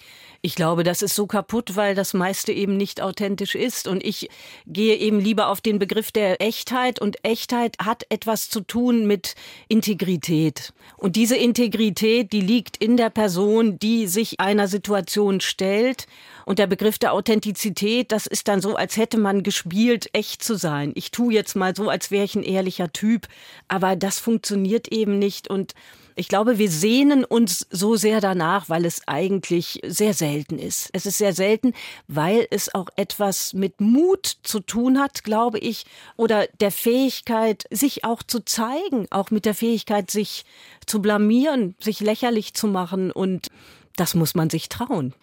Ich 0.43 0.55
glaube, 0.55 0.85
das 0.85 1.03
ist 1.03 1.15
so 1.15 1.27
kaputt, 1.27 1.77
weil 1.77 1.95
das 1.95 2.15
meiste 2.15 2.51
eben 2.51 2.79
nicht 2.79 3.03
authentisch 3.03 3.55
ist. 3.55 3.87
Und 3.87 4.03
ich 4.03 4.31
gehe 4.67 4.97
eben 4.97 5.21
lieber 5.21 5.49
auf 5.49 5.61
den 5.61 5.79
Begriff 5.79 6.13
der 6.13 6.41
Echtheit. 6.41 6.99
Und 6.99 7.23
Echtheit 7.27 7.77
hat 7.79 8.05
etwas 8.09 8.49
zu 8.49 8.63
tun 8.63 9.07
mit 9.07 9.35
Integrität. 9.69 10.73
Und 10.97 11.17
diese 11.17 11.37
Integrität, 11.37 12.33
die 12.33 12.41
liegt 12.41 12.79
in 12.79 12.97
der 12.97 13.11
Person, 13.11 13.79
die 13.79 14.07
sich 14.07 14.41
einer 14.41 14.67
Situation 14.67 15.43
stellt. 15.43 16.07
Und 16.47 16.59
der 16.59 16.67
Begriff 16.67 16.99
der 16.99 17.13
Authentizität, 17.13 18.11
das 18.11 18.27
ist 18.27 18.49
dann 18.49 18.63
so, 18.63 18.77
als 18.77 18.97
hätte 18.97 19.19
man 19.19 19.43
gespielt, 19.43 20.09
echt 20.15 20.43
zu 20.43 20.57
sein. 20.57 20.93
Ich 20.95 21.11
tue 21.11 21.35
jetzt 21.35 21.55
mal 21.55 21.77
so, 21.77 21.91
als 21.91 22.11
wäre 22.11 22.25
ich 22.25 22.35
ein 22.35 22.43
ehrlicher 22.43 22.91
Typ. 22.95 23.29
Aber 23.69 23.95
das 23.95 24.19
funktioniert 24.19 24.89
eben 24.89 25.19
nicht. 25.19 25.51
Und 25.51 25.75
ich 26.21 26.29
glaube, 26.29 26.59
wir 26.59 26.71
sehnen 26.71 27.25
uns 27.25 27.67
so 27.71 27.97
sehr 27.97 28.21
danach, 28.21 28.69
weil 28.69 28.85
es 28.85 29.09
eigentlich 29.09 29.81
sehr 29.87 30.13
selten 30.13 30.59
ist. 30.59 30.91
Es 30.93 31.07
ist 31.07 31.17
sehr 31.17 31.33
selten, 31.33 31.73
weil 32.09 32.47
es 32.51 32.75
auch 32.75 32.89
etwas 32.97 33.55
mit 33.55 33.81
Mut 33.81 34.37
zu 34.43 34.61
tun 34.61 35.01
hat, 35.01 35.25
glaube 35.25 35.59
ich, 35.59 35.87
oder 36.19 36.47
der 36.61 36.73
Fähigkeit, 36.73 37.65
sich 37.71 38.05
auch 38.05 38.23
zu 38.23 38.45
zeigen, 38.45 39.07
auch 39.09 39.31
mit 39.31 39.47
der 39.47 39.55
Fähigkeit, 39.55 40.11
sich 40.11 40.45
zu 40.85 41.01
blamieren, 41.01 41.75
sich 41.81 42.01
lächerlich 42.01 42.53
zu 42.53 42.67
machen 42.67 43.11
und 43.11 43.49
das 43.97 44.15
muss 44.15 44.35
man 44.35 44.51
sich 44.51 44.69
trauen. 44.69 45.15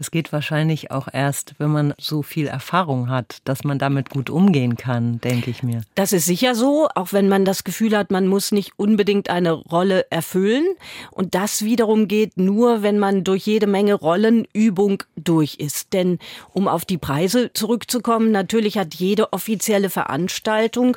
Das 0.00 0.10
geht 0.10 0.32
wahrscheinlich 0.32 0.90
auch 0.90 1.08
erst, 1.12 1.56
wenn 1.58 1.68
man 1.68 1.92
so 1.98 2.22
viel 2.22 2.46
Erfahrung 2.46 3.10
hat, 3.10 3.42
dass 3.44 3.64
man 3.64 3.78
damit 3.78 4.08
gut 4.08 4.30
umgehen 4.30 4.78
kann, 4.78 5.20
denke 5.20 5.50
ich 5.50 5.62
mir. 5.62 5.82
Das 5.94 6.14
ist 6.14 6.24
sicher 6.24 6.54
so, 6.54 6.88
auch 6.94 7.12
wenn 7.12 7.28
man 7.28 7.44
das 7.44 7.64
Gefühl 7.64 7.94
hat, 7.94 8.10
man 8.10 8.26
muss 8.26 8.50
nicht 8.50 8.72
unbedingt 8.78 9.28
eine 9.28 9.52
Rolle 9.52 10.10
erfüllen. 10.10 10.64
Und 11.10 11.34
das 11.34 11.66
wiederum 11.66 12.08
geht 12.08 12.38
nur, 12.38 12.82
wenn 12.82 12.98
man 12.98 13.24
durch 13.24 13.44
jede 13.44 13.66
Menge 13.66 13.92
Rollenübung 13.92 15.02
durch 15.16 15.56
ist. 15.56 15.92
Denn 15.92 16.18
um 16.54 16.66
auf 16.66 16.86
die 16.86 16.96
Preise 16.96 17.52
zurückzukommen, 17.52 18.32
natürlich 18.32 18.78
hat 18.78 18.94
jede 18.94 19.34
offizielle 19.34 19.90
Veranstaltung 19.90 20.96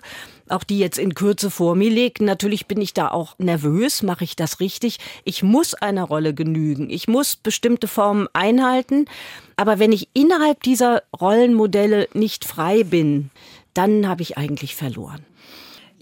auch 0.50 0.64
die 0.64 0.80
jetzt 0.80 0.98
in 0.98 1.16
Kürze 1.16 1.50
vor 1.50 1.76
mir 1.76 1.90
liegt. 1.90 2.22
Natürlich 2.22 2.68
bin 2.68 2.82
ich 2.82 2.94
da 2.94 3.10
auch 3.10 3.38
nervös, 3.40 4.04
mache 4.04 4.24
ich 4.24 4.36
das 4.36 4.60
richtig? 4.60 5.00
Ich 5.24 5.44
muss 5.44 5.74
einer 5.74 6.04
Rolle 6.04 6.34
genügen. 6.34 6.90
Ich 6.90 7.08
muss 7.08 7.36
bestimmte 7.36 7.88
Formen 7.88 8.28
einhalten. 8.34 9.06
Aber 9.56 9.80
wenn 9.80 9.92
ich 9.92 10.10
innerhalb 10.14 10.64
dieser 10.64 11.04
Rollenmodelle 11.20 12.08
nicht 12.14 12.46
frei 12.46 12.84
bin, 12.84 13.30
dann 13.74 14.08
habe 14.08 14.22
ich 14.22 14.38
eigentlich 14.38 14.76
verloren. 14.76 15.26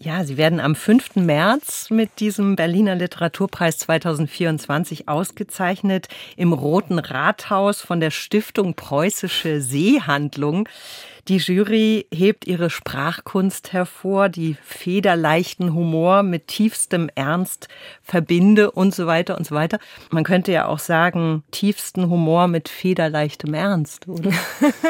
Ja, 0.04 0.24
Sie 0.24 0.36
werden 0.36 0.60
am 0.60 0.74
5. 0.74 1.18
März 1.18 1.92
mit 1.92 2.20
diesem 2.20 2.56
Berliner 2.56 2.96
Literaturpreis 2.96 3.78
2024 3.78 5.08
ausgezeichnet 5.08 6.08
im 6.36 6.54
Roten 6.54 6.98
Rathaus 6.98 7.82
von 7.82 8.00
der 8.00 8.10
Stiftung 8.10 8.74
Preußische 8.74 9.62
Seehandlung. 9.62 10.68
Die 11.28 11.38
Jury 11.38 12.08
hebt 12.12 12.48
ihre 12.48 12.70
Sprachkunst 12.70 13.74
hervor, 13.74 14.30
die 14.30 14.56
federleichten 14.64 15.74
Humor 15.74 16.24
mit 16.24 16.48
tiefstem 16.48 17.10
Ernst 17.14 17.68
verbinde 18.02 18.72
und 18.72 18.96
so 18.96 19.06
weiter 19.06 19.38
und 19.38 19.46
so 19.46 19.54
weiter. 19.54 19.80
Man 20.10 20.24
könnte 20.24 20.52
ja 20.52 20.68
auch 20.68 20.80
sagen, 20.80 21.44
tiefsten 21.52 22.10
Humor 22.10 22.48
mit 22.48 22.70
federleichtem 22.70 23.54
Ernst, 23.54 24.08
oder? 24.08 24.32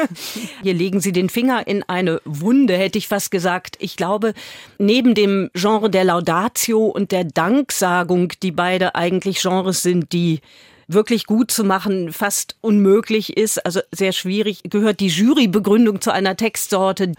Hier 0.62 0.74
legen 0.74 1.00
Sie 1.00 1.12
den 1.12 1.28
Finger 1.28 1.66
in 1.66 1.82
eine 1.82 2.20
Wunde, 2.24 2.76
hätte 2.76 2.98
ich 2.98 3.08
fast 3.08 3.30
gesagt. 3.30 3.76
Ich 3.78 3.96
glaube, 3.96 4.32
neben 4.78 5.14
dem 5.14 5.50
Genre 5.54 5.90
der 5.90 6.04
Laudatio 6.04 6.86
und 6.86 7.12
der 7.12 7.24
Danksagung, 7.24 8.32
die 8.42 8.52
beide 8.52 8.94
eigentlich 8.94 9.42
Genres 9.42 9.82
sind, 9.82 10.12
die 10.12 10.40
wirklich 10.88 11.26
gut 11.26 11.50
zu 11.50 11.64
machen 11.64 12.12
fast 12.12 12.56
unmöglich 12.60 13.36
ist, 13.36 13.64
also 13.64 13.80
sehr 13.90 14.12
schwierig, 14.12 14.62
gehört 14.64 15.00
die 15.00 15.08
Jurybegründung 15.08 16.00
zu 16.00 16.12
einer 16.12 16.36
Textsorte, 16.36 17.12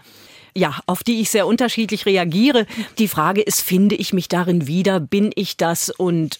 ja, 0.55 0.79
auf 0.85 1.03
die 1.03 1.21
ich 1.21 1.29
sehr 1.29 1.47
unterschiedlich 1.47 2.05
reagiere. 2.05 2.65
Die 2.99 3.07
Frage 3.07 3.41
ist, 3.41 3.61
finde 3.61 3.95
ich 3.95 4.13
mich 4.13 4.27
darin 4.27 4.67
wieder? 4.67 4.99
Bin 4.99 5.31
ich 5.35 5.57
das? 5.57 5.89
Und 5.89 6.39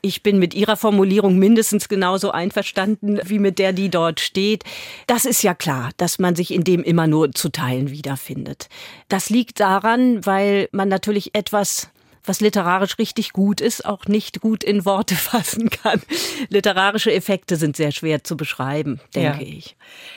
ich 0.00 0.22
bin 0.22 0.38
mit 0.38 0.54
Ihrer 0.54 0.76
Formulierung 0.76 1.38
mindestens 1.38 1.88
genauso 1.88 2.30
einverstanden 2.30 3.20
wie 3.24 3.40
mit 3.40 3.58
der, 3.58 3.72
die 3.72 3.88
dort 3.88 4.20
steht. 4.20 4.62
Das 5.08 5.24
ist 5.24 5.42
ja 5.42 5.54
klar, 5.54 5.90
dass 5.96 6.20
man 6.20 6.36
sich 6.36 6.52
in 6.54 6.62
dem 6.62 6.84
immer 6.84 7.08
nur 7.08 7.32
zu 7.32 7.48
Teilen 7.48 7.90
wiederfindet. 7.90 8.68
Das 9.08 9.28
liegt 9.28 9.58
daran, 9.58 10.24
weil 10.24 10.68
man 10.70 10.88
natürlich 10.88 11.34
etwas 11.34 11.90
was 12.24 12.40
literarisch 12.40 12.98
richtig 12.98 13.32
gut 13.32 13.60
ist, 13.60 13.84
auch 13.84 14.06
nicht 14.06 14.40
gut 14.40 14.64
in 14.64 14.84
Worte 14.84 15.14
fassen 15.16 15.70
kann. 15.70 16.02
Literarische 16.48 17.12
Effekte 17.12 17.56
sind 17.56 17.76
sehr 17.76 17.92
schwer 17.92 18.24
zu 18.24 18.36
beschreiben, 18.36 19.00
denke 19.14 19.44
ja. 19.44 19.56
ich. 19.56 19.76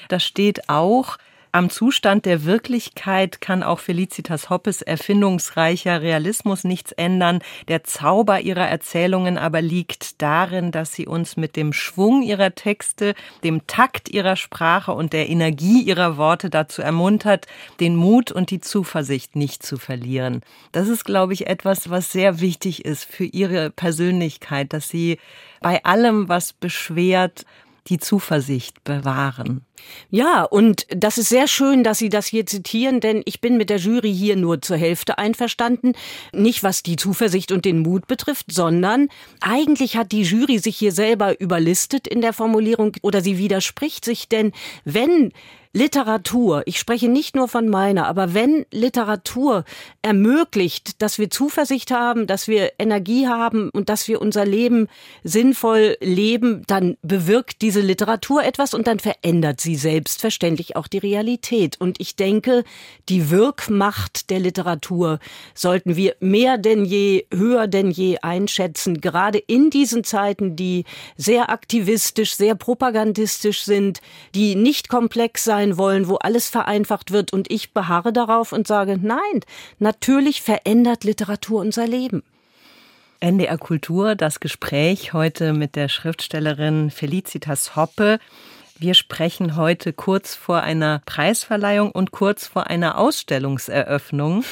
Das 0.09 0.23
steht 0.23 0.69
auch 0.69 1.17
am 1.53 1.69
Zustand 1.69 2.25
der 2.25 2.45
Wirklichkeit 2.45 3.41
kann 3.41 3.61
auch 3.61 3.79
Felicitas 3.79 4.49
Hoppes 4.49 4.81
erfindungsreicher 4.81 6.01
Realismus 6.01 6.63
nichts 6.63 6.91
ändern. 6.93 7.39
Der 7.67 7.83
Zauber 7.83 8.39
ihrer 8.39 8.67
Erzählungen 8.67 9.37
aber 9.37 9.61
liegt 9.61 10.21
darin, 10.21 10.71
dass 10.71 10.93
sie 10.93 11.07
uns 11.07 11.35
mit 11.35 11.55
dem 11.55 11.73
Schwung 11.73 12.23
ihrer 12.23 12.55
Texte, 12.55 13.15
dem 13.43 13.67
Takt 13.67 14.07
ihrer 14.09 14.35
Sprache 14.35 14.93
und 14.93 15.13
der 15.13 15.29
Energie 15.29 15.81
ihrer 15.81 16.17
Worte 16.17 16.49
dazu 16.49 16.81
ermuntert, 16.81 17.47
den 17.79 17.95
Mut 17.95 18.31
und 18.31 18.49
die 18.49 18.61
Zuversicht 18.61 19.35
nicht 19.35 19.63
zu 19.63 19.77
verlieren. 19.77 20.41
Das 20.71 20.87
ist, 20.87 21.03
glaube 21.03 21.33
ich, 21.33 21.47
etwas, 21.47 21.89
was 21.89 22.11
sehr 22.11 22.39
wichtig 22.39 22.85
ist 22.85 23.03
für 23.03 23.25
ihre 23.25 23.71
Persönlichkeit, 23.71 24.71
dass 24.73 24.87
sie 24.87 25.17
bei 25.59 25.83
allem, 25.83 26.29
was 26.29 26.53
beschwert, 26.53 27.45
die 27.87 27.97
Zuversicht 27.97 28.83
bewahren. 28.83 29.65
Ja, 30.09 30.43
und 30.43 30.85
das 30.89 31.17
ist 31.17 31.29
sehr 31.29 31.47
schön, 31.47 31.83
dass 31.83 31.97
Sie 31.97 32.09
das 32.09 32.27
hier 32.27 32.45
zitieren, 32.45 32.99
denn 32.99 33.23
ich 33.25 33.41
bin 33.41 33.57
mit 33.57 33.69
der 33.69 33.77
Jury 33.77 34.13
hier 34.13 34.35
nur 34.35 34.61
zur 34.61 34.77
Hälfte 34.77 35.17
einverstanden. 35.17 35.93
Nicht 36.33 36.63
was 36.63 36.83
die 36.83 36.95
Zuversicht 36.95 37.51
und 37.51 37.65
den 37.65 37.79
Mut 37.79 38.07
betrifft, 38.07 38.51
sondern 38.51 39.09
eigentlich 39.39 39.97
hat 39.97 40.11
die 40.11 40.23
Jury 40.23 40.59
sich 40.59 40.77
hier 40.77 40.91
selber 40.91 41.39
überlistet 41.39 42.07
in 42.07 42.21
der 42.21 42.33
Formulierung 42.33 42.95
oder 43.01 43.21
sie 43.21 43.37
widerspricht 43.37 44.05
sich, 44.05 44.29
denn 44.29 44.51
wenn 44.85 45.31
Literatur, 45.73 46.63
ich 46.65 46.77
spreche 46.77 47.07
nicht 47.07 47.33
nur 47.33 47.47
von 47.47 47.69
meiner, 47.69 48.05
aber 48.07 48.33
wenn 48.33 48.65
Literatur 48.71 49.63
ermöglicht, 50.01 51.01
dass 51.01 51.17
wir 51.17 51.29
Zuversicht 51.29 51.91
haben, 51.91 52.27
dass 52.27 52.49
wir 52.49 52.73
Energie 52.77 53.27
haben 53.27 53.69
und 53.69 53.87
dass 53.87 54.09
wir 54.09 54.21
unser 54.21 54.45
Leben 54.45 54.89
sinnvoll 55.23 55.95
leben, 56.01 56.63
dann 56.67 56.97
bewirkt 57.03 57.61
diese 57.61 57.79
Literatur 57.79 58.43
etwas 58.43 58.73
und 58.73 58.85
dann 58.85 58.99
verändert 58.99 59.61
sie 59.61 59.77
selbstverständlich 59.77 60.75
auch 60.75 60.87
die 60.87 60.97
Realität. 60.97 61.79
Und 61.79 62.01
ich 62.01 62.17
denke, 62.17 62.65
die 63.07 63.29
Wirkmacht 63.29 64.29
der 64.29 64.41
Literatur 64.41 65.19
sollten 65.55 65.95
wir 65.95 66.17
mehr 66.19 66.57
denn 66.57 66.83
je, 66.83 67.27
höher 67.33 67.67
denn 67.67 67.91
je 67.91 68.17
einschätzen, 68.17 68.99
gerade 68.99 69.37
in 69.37 69.69
diesen 69.69 70.03
Zeiten, 70.03 70.57
die 70.57 70.83
sehr 71.15 71.49
aktivistisch, 71.49 72.35
sehr 72.35 72.55
propagandistisch 72.55 73.63
sind, 73.63 74.01
die 74.35 74.55
nicht 74.55 74.89
komplex 74.89 75.45
sein 75.45 75.60
sein 75.61 75.77
wollen, 75.77 76.07
wo 76.07 76.15
alles 76.15 76.49
vereinfacht 76.49 77.11
wird. 77.11 77.33
Und 77.33 77.51
ich 77.51 77.73
beharre 77.73 78.11
darauf 78.11 78.51
und 78.51 78.67
sage, 78.67 78.97
nein, 79.01 79.41
natürlich 79.79 80.41
verändert 80.41 81.03
Literatur 81.03 81.61
unser 81.61 81.87
Leben. 81.87 82.23
NDR 83.19 83.59
Kultur, 83.59 84.15
das 84.15 84.39
Gespräch 84.39 85.13
heute 85.13 85.53
mit 85.53 85.75
der 85.75 85.89
Schriftstellerin 85.89 86.89
Felicitas 86.89 87.75
Hoppe. 87.75 88.19
Wir 88.79 88.95
sprechen 88.95 89.55
heute 89.55 89.93
kurz 89.93 90.33
vor 90.33 90.61
einer 90.61 91.03
Preisverleihung 91.05 91.91
und 91.91 92.09
kurz 92.09 92.47
vor 92.47 92.65
einer 92.65 92.97
Ausstellungseröffnung. 92.97 94.43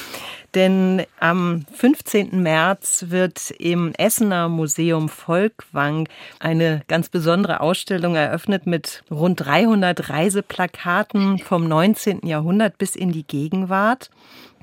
Denn 0.54 1.04
am 1.20 1.64
15. 1.72 2.42
März 2.42 3.06
wird 3.08 3.52
im 3.52 3.92
Essener 3.96 4.48
Museum 4.48 5.08
Volkwang 5.08 6.08
eine 6.40 6.82
ganz 6.88 7.08
besondere 7.08 7.60
Ausstellung 7.60 8.16
eröffnet 8.16 8.66
mit 8.66 9.04
rund 9.10 9.40
300 9.40 10.10
Reiseplakaten 10.10 11.38
vom 11.38 11.68
19. 11.68 12.26
Jahrhundert 12.26 12.78
bis 12.78 12.96
in 12.96 13.12
die 13.12 13.24
Gegenwart. 13.24 14.10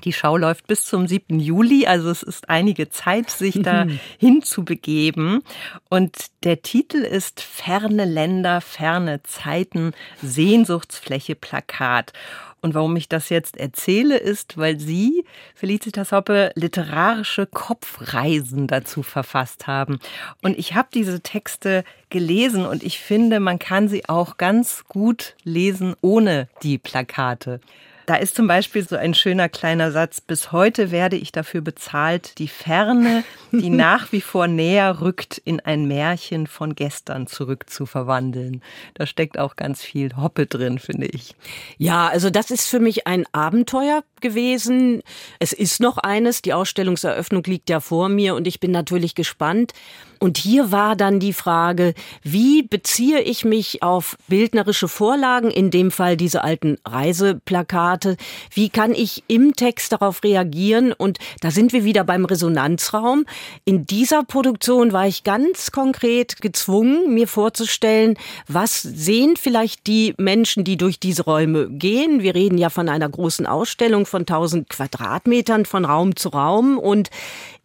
Die 0.04 0.12
Schau 0.12 0.36
läuft 0.36 0.68
bis 0.68 0.84
zum 0.84 1.08
7. 1.08 1.40
Juli, 1.40 1.86
also 1.86 2.08
es 2.10 2.22
ist 2.22 2.48
einige 2.48 2.88
Zeit, 2.88 3.30
sich 3.30 3.60
da 3.62 3.86
hinzubegeben. 4.18 5.42
Und 5.88 6.16
der 6.44 6.62
Titel 6.62 6.98
ist 6.98 7.40
Ferne 7.40 8.04
Länder, 8.04 8.60
ferne 8.60 9.22
Zeiten, 9.24 9.92
Sehnsuchtsfläche 10.22 11.34
Plakat. 11.34 12.12
Und 12.60 12.74
warum 12.74 12.96
ich 12.96 13.08
das 13.08 13.28
jetzt 13.28 13.56
erzähle, 13.56 14.16
ist, 14.16 14.58
weil 14.58 14.80
Sie, 14.80 15.24
Felicitas 15.54 16.12
Hoppe, 16.12 16.50
literarische 16.54 17.46
Kopfreisen 17.46 18.66
dazu 18.66 19.02
verfasst 19.02 19.66
haben. 19.66 20.00
Und 20.42 20.58
ich 20.58 20.74
habe 20.74 20.88
diese 20.92 21.20
Texte 21.20 21.84
gelesen 22.10 22.66
und 22.66 22.82
ich 22.82 22.98
finde, 22.98 23.40
man 23.40 23.58
kann 23.58 23.88
sie 23.88 24.08
auch 24.08 24.36
ganz 24.36 24.84
gut 24.88 25.36
lesen 25.44 25.94
ohne 26.00 26.48
die 26.62 26.78
Plakate. 26.78 27.60
Da 28.08 28.14
ist 28.14 28.36
zum 28.36 28.46
Beispiel 28.46 28.88
so 28.88 28.96
ein 28.96 29.12
schöner 29.12 29.50
kleiner 29.50 29.92
Satz, 29.92 30.22
bis 30.22 30.50
heute 30.50 30.90
werde 30.90 31.16
ich 31.16 31.30
dafür 31.30 31.60
bezahlt, 31.60 32.38
die 32.38 32.48
Ferne, 32.48 33.22
die 33.52 33.68
nach 33.68 34.12
wie 34.12 34.22
vor 34.22 34.48
näher 34.48 35.02
rückt, 35.02 35.36
in 35.36 35.60
ein 35.60 35.86
Märchen 35.86 36.46
von 36.46 36.74
gestern 36.74 37.26
zurückzuverwandeln. 37.26 38.62
Da 38.94 39.04
steckt 39.04 39.38
auch 39.38 39.56
ganz 39.56 39.82
viel 39.82 40.16
Hoppe 40.16 40.46
drin, 40.46 40.78
finde 40.78 41.06
ich. 41.06 41.34
Ja, 41.76 42.08
also 42.08 42.30
das 42.30 42.50
ist 42.50 42.66
für 42.66 42.80
mich 42.80 43.06
ein 43.06 43.26
Abenteuer 43.32 44.02
gewesen. 44.20 45.02
Es 45.38 45.52
ist 45.52 45.80
noch 45.80 45.98
eines, 45.98 46.42
die 46.42 46.52
Ausstellungseröffnung 46.52 47.42
liegt 47.44 47.70
ja 47.70 47.80
vor 47.80 48.08
mir 48.08 48.34
und 48.34 48.46
ich 48.46 48.60
bin 48.60 48.70
natürlich 48.70 49.14
gespannt. 49.14 49.72
Und 50.20 50.36
hier 50.36 50.72
war 50.72 50.96
dann 50.96 51.20
die 51.20 51.32
Frage, 51.32 51.94
wie 52.22 52.62
beziehe 52.62 53.20
ich 53.20 53.44
mich 53.44 53.82
auf 53.82 54.16
bildnerische 54.26 54.88
Vorlagen, 54.88 55.50
in 55.50 55.70
dem 55.70 55.90
Fall 55.90 56.16
diese 56.16 56.42
alten 56.42 56.76
Reiseplakate, 56.84 58.16
wie 58.52 58.68
kann 58.68 58.92
ich 58.92 59.22
im 59.28 59.54
Text 59.54 59.92
darauf 59.92 60.24
reagieren? 60.24 60.92
Und 60.92 61.18
da 61.40 61.50
sind 61.50 61.72
wir 61.72 61.84
wieder 61.84 62.02
beim 62.02 62.24
Resonanzraum. 62.24 63.26
In 63.64 63.86
dieser 63.86 64.24
Produktion 64.24 64.92
war 64.92 65.06
ich 65.06 65.22
ganz 65.22 65.70
konkret 65.70 66.40
gezwungen, 66.40 67.14
mir 67.14 67.28
vorzustellen, 67.28 68.16
was 68.48 68.82
sehen 68.82 69.36
vielleicht 69.36 69.86
die 69.86 70.14
Menschen, 70.18 70.64
die 70.64 70.76
durch 70.76 70.98
diese 70.98 71.24
Räume 71.24 71.68
gehen. 71.70 72.22
Wir 72.22 72.34
reden 72.34 72.58
ja 72.58 72.70
von 72.70 72.88
einer 72.88 73.08
großen 73.08 73.46
Ausstellung 73.46 74.04
von 74.08 74.22
1000 74.22 74.68
Quadratmetern 74.68 75.64
von 75.64 75.84
Raum 75.84 76.16
zu 76.16 76.30
Raum 76.30 76.78
und 76.78 77.10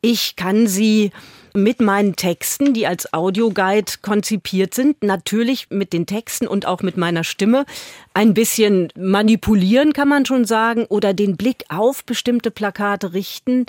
ich 0.01 0.35
kann 0.35 0.67
sie 0.67 1.11
mit 1.53 1.81
meinen 1.81 2.15
Texten, 2.15 2.73
die 2.73 2.87
als 2.87 3.13
Audioguide 3.13 3.91
konzipiert 4.01 4.73
sind, 4.73 5.03
natürlich 5.03 5.67
mit 5.69 5.93
den 5.93 6.05
Texten 6.05 6.47
und 6.47 6.65
auch 6.65 6.81
mit 6.81 6.97
meiner 6.97 7.23
Stimme 7.23 7.65
ein 8.13 8.33
bisschen 8.33 8.89
manipulieren, 8.95 9.93
kann 9.93 10.07
man 10.07 10.25
schon 10.25 10.45
sagen, 10.45 10.85
oder 10.85 11.13
den 11.13 11.37
Blick 11.37 11.63
auf 11.69 12.03
bestimmte 12.03 12.49
Plakate 12.51 13.13
richten. 13.13 13.65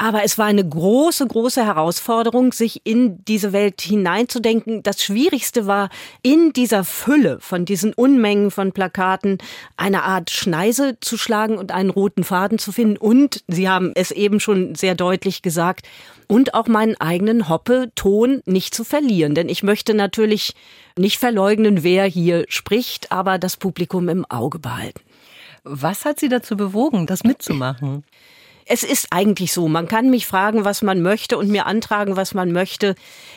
Aber 0.00 0.22
es 0.22 0.38
war 0.38 0.46
eine 0.46 0.66
große, 0.66 1.26
große 1.26 1.66
Herausforderung, 1.66 2.52
sich 2.52 2.82
in 2.84 3.24
diese 3.24 3.52
Welt 3.52 3.80
hineinzudenken. 3.80 4.84
Das 4.84 5.02
Schwierigste 5.02 5.66
war, 5.66 5.90
in 6.22 6.52
dieser 6.52 6.84
Fülle 6.84 7.38
von 7.40 7.64
diesen 7.64 7.92
Unmengen 7.94 8.52
von 8.52 8.70
Plakaten 8.70 9.38
eine 9.76 10.04
Art 10.04 10.30
Schneise 10.30 10.98
zu 11.00 11.18
schlagen 11.18 11.58
und 11.58 11.72
einen 11.72 11.90
roten 11.90 12.22
Faden 12.22 12.60
zu 12.60 12.70
finden. 12.70 12.96
Und, 12.96 13.42
Sie 13.48 13.68
haben 13.68 13.90
es 13.96 14.12
eben 14.12 14.38
schon 14.38 14.76
sehr 14.76 14.94
deutlich 14.94 15.42
gesagt, 15.42 15.86
und 16.28 16.54
auch 16.54 16.68
meinen 16.68 17.00
eigenen 17.00 17.48
Hoppe-Ton 17.48 18.42
nicht 18.44 18.74
zu 18.74 18.84
verlieren. 18.84 19.34
Denn 19.34 19.48
ich 19.48 19.64
möchte 19.64 19.94
natürlich 19.94 20.54
nicht 20.96 21.18
verleugnen, 21.18 21.82
wer 21.82 22.04
hier 22.04 22.44
spricht, 22.48 23.10
aber 23.10 23.38
das 23.38 23.56
Publikum 23.56 24.08
im 24.08 24.24
Auge 24.26 24.60
behalten. 24.60 25.00
Was 25.64 26.04
hat 26.04 26.20
Sie 26.20 26.28
dazu 26.28 26.56
bewogen, 26.56 27.06
das 27.06 27.24
mitzumachen? 27.24 28.04
Es 28.70 28.82
ist 28.82 29.06
eigentlich 29.12 29.54
so, 29.54 29.66
man 29.66 29.88
kann 29.88 30.10
mich 30.10 30.26
fragen, 30.26 30.62
was 30.66 30.82
man 30.82 31.00
möchte 31.00 31.38
und 31.38 31.48
mir 31.48 31.64
antragen, 31.64 32.16
was 32.16 32.34
man 32.34 32.52
möchte. 32.52 32.96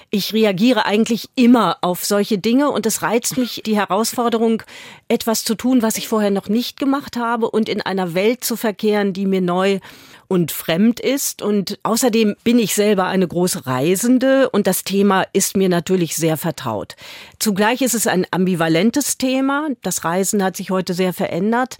Ich 0.09 0.33
reagiere 0.33 0.85
eigentlich 0.85 1.29
immer 1.35 1.77
auf 1.79 2.03
solche 2.03 2.38
Dinge 2.38 2.69
und 2.69 2.85
es 2.85 3.01
reizt 3.01 3.38
mich 3.38 3.61
die 3.65 3.77
Herausforderung, 3.77 4.61
etwas 5.07 5.45
zu 5.45 5.55
tun, 5.55 5.81
was 5.81 5.95
ich 5.95 6.09
vorher 6.09 6.31
noch 6.31 6.50
nicht 6.50 6.77
gemacht 6.77 7.15
habe 7.15 7.50
und 7.50 7.69
in 7.69 7.81
einer 7.81 8.13
Welt 8.13 8.43
zu 8.43 8.57
verkehren, 8.57 9.13
die 9.13 9.25
mir 9.25 9.39
neu 9.39 9.79
und 10.27 10.51
fremd 10.51 11.00
ist. 11.00 11.41
Und 11.41 11.79
außerdem 11.83 12.35
bin 12.43 12.59
ich 12.59 12.75
selber 12.75 13.05
eine 13.05 13.27
große 13.27 13.65
Reisende 13.65 14.50
und 14.50 14.67
das 14.67 14.83
Thema 14.83 15.25
ist 15.31 15.55
mir 15.55 15.69
natürlich 15.69 16.17
sehr 16.17 16.35
vertraut. 16.35 16.97
Zugleich 17.39 17.81
ist 17.81 17.93
es 17.93 18.05
ein 18.05 18.27
ambivalentes 18.31 19.17
Thema. 19.17 19.69
Das 19.81 20.03
Reisen 20.03 20.43
hat 20.43 20.57
sich 20.57 20.71
heute 20.71 20.93
sehr 20.93 21.13
verändert. 21.13 21.77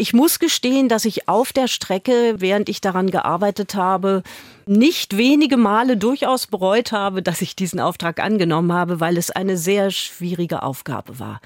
Ich 0.00 0.12
muss 0.12 0.38
gestehen, 0.38 0.88
dass 0.88 1.04
ich 1.04 1.28
auf 1.28 1.52
der 1.52 1.66
Strecke, 1.66 2.36
während 2.38 2.68
ich 2.68 2.80
daran 2.80 3.10
gearbeitet 3.10 3.74
habe, 3.74 4.22
nicht 4.64 5.16
wenige 5.16 5.56
Male 5.56 5.96
durchaus 5.96 6.46
bereut 6.46 6.92
habe, 6.92 7.20
dass 7.20 7.42
ich 7.42 7.56
diesen 7.56 7.80
Auftrag 7.80 8.20
angenommen 8.20 8.72
habe, 8.72 9.00
weil 9.00 9.16
es 9.16 9.32
eine 9.32 9.56
sehr 9.56 9.90
schwierige 9.90 10.62
Aufgabe 10.62 11.18
war. 11.18 11.40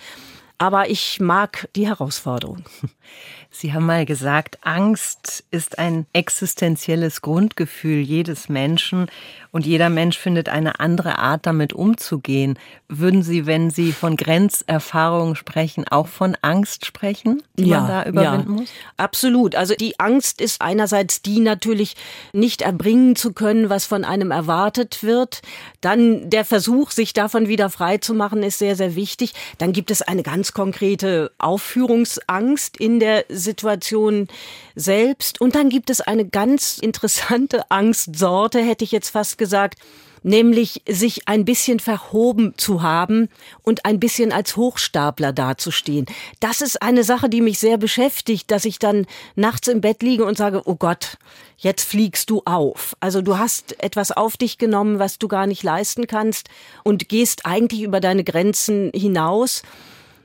Aber 0.59 0.91
ich 0.91 1.19
mag 1.19 1.69
die 1.75 1.89
Herausforderung. 1.89 2.63
Sie 3.51 3.73
haben 3.73 3.87
mal 3.87 4.05
gesagt, 4.05 4.59
Angst 4.63 5.45
ist 5.51 5.79
ein 5.79 6.07
existenzielles 6.13 7.21
Grundgefühl 7.23 8.01
jedes 8.01 8.49
Menschen 8.49 9.11
und 9.53 9.67
jeder 9.67 9.91
Mensch 9.91 10.19
findet 10.19 10.49
eine 10.49 10.81
andere 10.81 11.19
Art, 11.19 11.45
damit 11.45 11.75
umzugehen. 11.75 12.59
Würden 12.89 13.23
Sie, 13.23 13.45
wenn 13.45 13.69
Sie 13.69 13.93
von 13.93 14.17
Grenzerfahrungen 14.17 15.37
sprechen, 15.37 15.87
auch 15.87 16.07
von 16.07 16.39
Angst 16.41 16.87
sprechen, 16.87 17.43
die 17.59 17.67
ja, 17.67 17.81
man 17.81 17.89
da 17.89 18.05
überwinden 18.07 18.55
ja, 18.55 18.61
muss? 18.61 18.71
Absolut. 18.97 19.55
Also 19.55 19.75
die 19.75 20.01
Angst 20.01 20.41
ist 20.41 20.63
einerseits 20.63 21.21
die 21.21 21.41
natürlich 21.41 21.97
nicht 22.33 22.63
erbringen 22.63 23.15
zu 23.15 23.35
können, 23.35 23.69
was 23.69 23.85
von 23.85 24.07
einem 24.07 24.31
erwartet 24.31 25.03
wird. 25.03 25.43
Dann 25.83 26.31
der 26.31 26.47
Versuch, 26.47 26.91
sich 26.91 27.13
davon 27.13 27.47
wieder 27.47 27.69
frei 27.69 27.99
zu 27.99 28.15
machen, 28.15 28.43
ist 28.43 28.59
sehr, 28.59 28.75
sehr 28.75 28.97
wichtig. 28.97 29.35
Dann 29.59 29.75
gibt 29.75 29.91
es 29.91 30.01
eine 30.01 30.23
ganz 30.23 30.55
konkrete 30.55 31.31
Aufführungsangst 31.37 32.79
in 32.79 33.01
der 33.01 33.27
Situation 33.29 34.29
selbst. 34.75 35.41
Und 35.41 35.55
dann 35.55 35.69
gibt 35.69 35.91
es 35.91 36.01
eine 36.01 36.27
ganz 36.27 36.79
interessante 36.79 37.71
Angstsorte, 37.71 38.61
hätte 38.61 38.85
ich 38.85 38.93
jetzt 38.93 39.11
fast 39.11 39.39
gesagt, 39.39 39.79
nämlich 40.23 40.83
sich 40.89 41.29
ein 41.29 41.45
bisschen 41.45 41.81
verhoben 41.81 42.55
zu 42.57 42.83
haben 42.83 43.29
und 43.63 43.85
ein 43.85 44.01
bisschen 44.01 44.33
als 44.33 44.57
Hochstapler 44.57 45.33
dazustehen. 45.33 46.07
Das 46.41 46.61
ist 46.61 46.81
eine 46.81 47.05
Sache, 47.05 47.29
die 47.29 47.41
mich 47.41 47.59
sehr 47.59 47.77
beschäftigt, 47.77 48.51
dass 48.51 48.65
ich 48.65 48.79
dann 48.79 49.07
nachts 49.35 49.69
im 49.69 49.81
Bett 49.81 50.03
liege 50.03 50.25
und 50.25 50.37
sage, 50.37 50.63
oh 50.65 50.77
Gott, 50.77 51.19
jetzt 51.59 51.85
fliegst 51.85 52.31
du 52.31 52.43
auf. 52.45 52.97
Also 53.01 53.23
du 53.23 53.39
hast 53.39 53.83
etwas 53.83 54.13
auf 54.13 54.37
dich 54.37 54.59
genommen, 54.59 54.99
was 54.99 55.19
du 55.19 55.29
gar 55.29 55.47
nicht 55.47 55.63
leisten 55.63 56.07
kannst 56.07 56.49
und 56.83 57.09
gehst 57.09 57.47
eigentlich 57.47 57.83
über 57.83 58.01
deine 58.01 58.25
Grenzen 58.25 58.91
hinaus. 58.95 59.63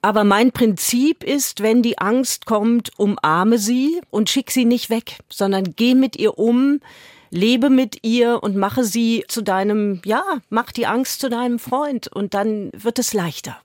Aber 0.07 0.23
mein 0.23 0.53
Prinzip 0.53 1.21
ist, 1.21 1.61
wenn 1.61 1.83
die 1.83 1.97
Angst 1.97 2.45
kommt, 2.45 2.97
umarme 2.97 3.57
sie 3.57 3.99
und 4.09 4.29
schick 4.29 4.51
sie 4.51 4.63
nicht 4.63 4.89
weg, 4.89 5.17
sondern 5.27 5.75
geh 5.75 5.95
mit 5.95 6.15
ihr 6.15 6.39
um, 6.39 6.79
lebe 7.29 7.69
mit 7.69 8.05
ihr 8.05 8.41
und 8.41 8.55
mache 8.55 8.85
sie 8.85 9.25
zu 9.27 9.41
deinem, 9.41 9.99
ja, 10.05 10.23
mach 10.49 10.71
die 10.71 10.87
Angst 10.87 11.19
zu 11.19 11.29
deinem 11.29 11.59
Freund 11.59 12.07
und 12.07 12.33
dann 12.35 12.69
wird 12.71 12.99
es 12.99 13.11
leichter. 13.11 13.57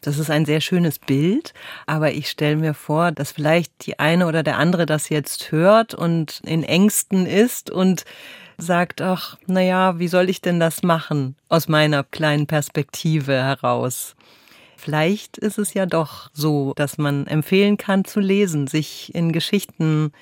Das 0.00 0.18
ist 0.18 0.28
ein 0.28 0.44
sehr 0.44 0.60
schönes 0.60 0.98
Bild, 0.98 1.54
aber 1.86 2.10
ich 2.10 2.28
stelle 2.28 2.56
mir 2.56 2.74
vor, 2.74 3.12
dass 3.12 3.30
vielleicht 3.30 3.86
die 3.86 4.00
eine 4.00 4.26
oder 4.26 4.42
der 4.42 4.58
andere 4.58 4.86
das 4.86 5.08
jetzt 5.08 5.52
hört 5.52 5.94
und 5.94 6.40
in 6.44 6.64
Ängsten 6.64 7.26
ist 7.26 7.70
und 7.70 8.04
sagt, 8.58 9.02
ach, 9.02 9.38
naja, 9.46 10.00
wie 10.00 10.08
soll 10.08 10.30
ich 10.30 10.40
denn 10.42 10.58
das 10.58 10.82
machen 10.82 11.36
aus 11.48 11.68
meiner 11.68 12.02
kleinen 12.02 12.48
Perspektive 12.48 13.34
heraus? 13.34 14.16
Vielleicht 14.80 15.36
ist 15.38 15.58
es 15.58 15.74
ja 15.74 15.86
doch 15.86 16.30
so, 16.32 16.72
dass 16.74 16.96
man 16.96 17.26
empfehlen 17.26 17.76
kann 17.76 18.04
zu 18.04 18.18
lesen, 18.18 18.66
sich 18.66 19.14
in 19.14 19.32
Geschichten 19.32 20.12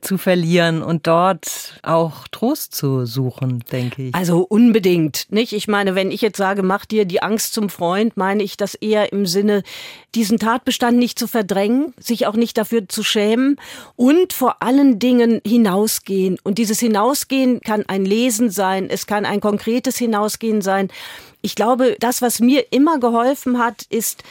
zu 0.00 0.18
verlieren 0.18 0.82
und 0.82 1.06
dort 1.06 1.80
auch 1.82 2.28
Trost 2.28 2.74
zu 2.74 3.06
suchen, 3.06 3.64
denke 3.72 4.08
ich. 4.08 4.14
Also 4.14 4.40
unbedingt, 4.40 5.26
nicht? 5.30 5.52
Ich 5.52 5.66
meine, 5.66 5.94
wenn 5.94 6.10
ich 6.10 6.20
jetzt 6.20 6.36
sage, 6.36 6.62
mach 6.62 6.84
dir 6.84 7.04
die 7.04 7.22
Angst 7.22 7.54
zum 7.54 7.68
Freund, 7.70 8.16
meine 8.16 8.42
ich 8.42 8.56
das 8.56 8.74
eher 8.74 9.12
im 9.12 9.26
Sinne, 9.26 9.62
diesen 10.14 10.38
Tatbestand 10.38 10.98
nicht 10.98 11.18
zu 11.18 11.26
verdrängen, 11.26 11.92
sich 11.98 12.26
auch 12.26 12.34
nicht 12.36 12.56
dafür 12.56 12.88
zu 12.88 13.02
schämen 13.02 13.56
und 13.96 14.32
vor 14.32 14.62
allen 14.62 14.98
Dingen 14.98 15.40
hinausgehen. 15.44 16.38
Und 16.44 16.58
dieses 16.58 16.78
Hinausgehen 16.78 17.60
kann 17.60 17.84
ein 17.88 18.04
Lesen 18.04 18.50
sein, 18.50 18.88
es 18.88 19.06
kann 19.06 19.24
ein 19.24 19.40
konkretes 19.40 19.96
Hinausgehen 19.96 20.62
sein. 20.62 20.88
Ich 21.46 21.54
glaube, 21.54 21.96
das, 22.00 22.22
was 22.22 22.40
mir 22.40 22.72
immer 22.72 22.98
geholfen 22.98 23.60
hat, 23.60 23.84
ist 23.88 24.24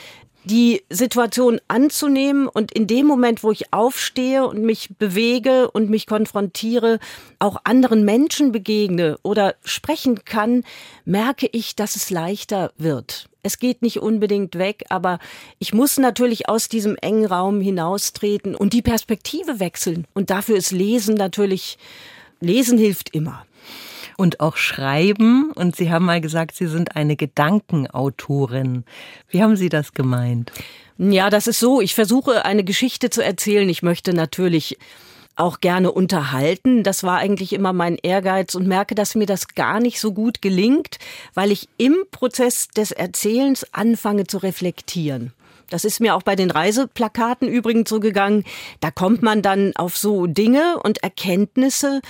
die 0.44 0.84
Situation 0.90 1.62
anzunehmen 1.70 2.50
und 2.50 2.74
in 2.74 2.88
dem 2.88 3.06
Moment, 3.06 3.42
wo 3.42 3.52
ich 3.52 3.72
aufstehe 3.72 4.46
und 4.46 4.64
mich 4.64 4.90
bewege 5.00 5.72
und 5.72 5.90
mich 5.90 6.08
konfrontiere, 6.08 7.00
auch 7.40 7.62
anderen 7.64 8.04
Menschen 8.04 8.52
begegne 8.52 9.18
oder 9.24 9.56
sprechen 9.64 10.26
kann, 10.26 10.66
merke 11.06 11.48
ich, 11.50 11.78
dass 11.78 11.96
es 11.96 12.10
leichter 12.10 12.74
wird. 12.78 13.30
Es 13.44 13.60
geht 13.60 13.82
nicht 13.82 14.02
unbedingt 14.02 14.58
weg, 14.58 14.84
aber 14.90 15.20
ich 15.58 15.74
muss 15.74 15.96
natürlich 15.96 16.50
aus 16.50 16.68
diesem 16.68 16.98
engen 16.98 17.28
Raum 17.28 17.62
hinaustreten 17.62 18.56
und 18.56 18.74
die 18.74 18.82
Perspektive 18.82 19.62
wechseln. 19.62 20.06
Und 20.14 20.32
dafür 20.32 20.58
ist 20.58 20.74
Lesen 20.74 21.16
natürlich, 21.16 21.78
Lesen 22.42 22.78
hilft 22.78 23.16
immer 23.16 23.46
und 24.18 24.40
auch 24.40 24.58
schreiben. 24.58 25.52
Und 25.52 25.76
Sie 25.76 25.92
haben 25.92 26.06
mal 26.06 26.22
gesagt, 26.22 26.56
Sie 26.56 26.68
sind 26.68 26.96
eine 26.96 27.16
Gedankenautorin. 27.16 28.84
Wie 29.30 29.42
haben 29.44 29.56
Sie 29.56 29.70
das 29.70 29.94
gemeint? 29.94 30.52
Ja, 30.98 31.30
das 31.30 31.48
ist 31.48 31.60
so. 31.60 31.82
Ich 31.82 31.96
versuche 31.96 32.46
eine 32.46 32.64
Geschichte 32.64 33.10
zu 33.10 33.24
erzählen. 33.24 33.68
Ich 33.68 33.84
möchte 33.84 34.14
natürlich 34.14 34.78
auch 35.36 35.60
gerne 35.60 35.92
unterhalten. 35.92 36.84
Das 36.84 37.04
war 37.04 37.18
eigentlich 37.18 37.54
immer 37.54 37.74
mein 37.74 37.98
Ehrgeiz 38.02 38.56
und 38.56 38.68
merke, 38.68 38.96
dass 38.96 39.16
mir 39.16 39.26
das 39.26 39.50
gar 39.50 39.80
nicht 39.80 40.00
so 40.00 40.14
gut 40.14 40.42
gelingt, 40.42 40.98
weil 41.34 41.52
ich 41.52 41.68
im 41.78 41.96
Prozess 42.12 42.70
des 42.70 42.92
Erzählens 42.92 43.66
anfange 43.74 44.28
zu 44.28 44.38
reflektieren. 44.38 45.34
Das 45.70 45.84
ist 45.84 46.00
mir 46.00 46.16
auch 46.16 46.22
bei 46.22 46.36
den 46.36 46.52
Reiseplakaten 46.52 47.48
übrigens 47.48 47.90
so 47.90 48.00
gegangen. 48.00 48.44
Da 48.80 48.92
kommt 48.92 49.24
man 49.24 49.42
dann 49.42 49.76
auf 49.76 49.98
so 49.98 50.28
Dinge 50.28 50.80
und 50.84 51.04
Erkenntnisse 51.04 52.02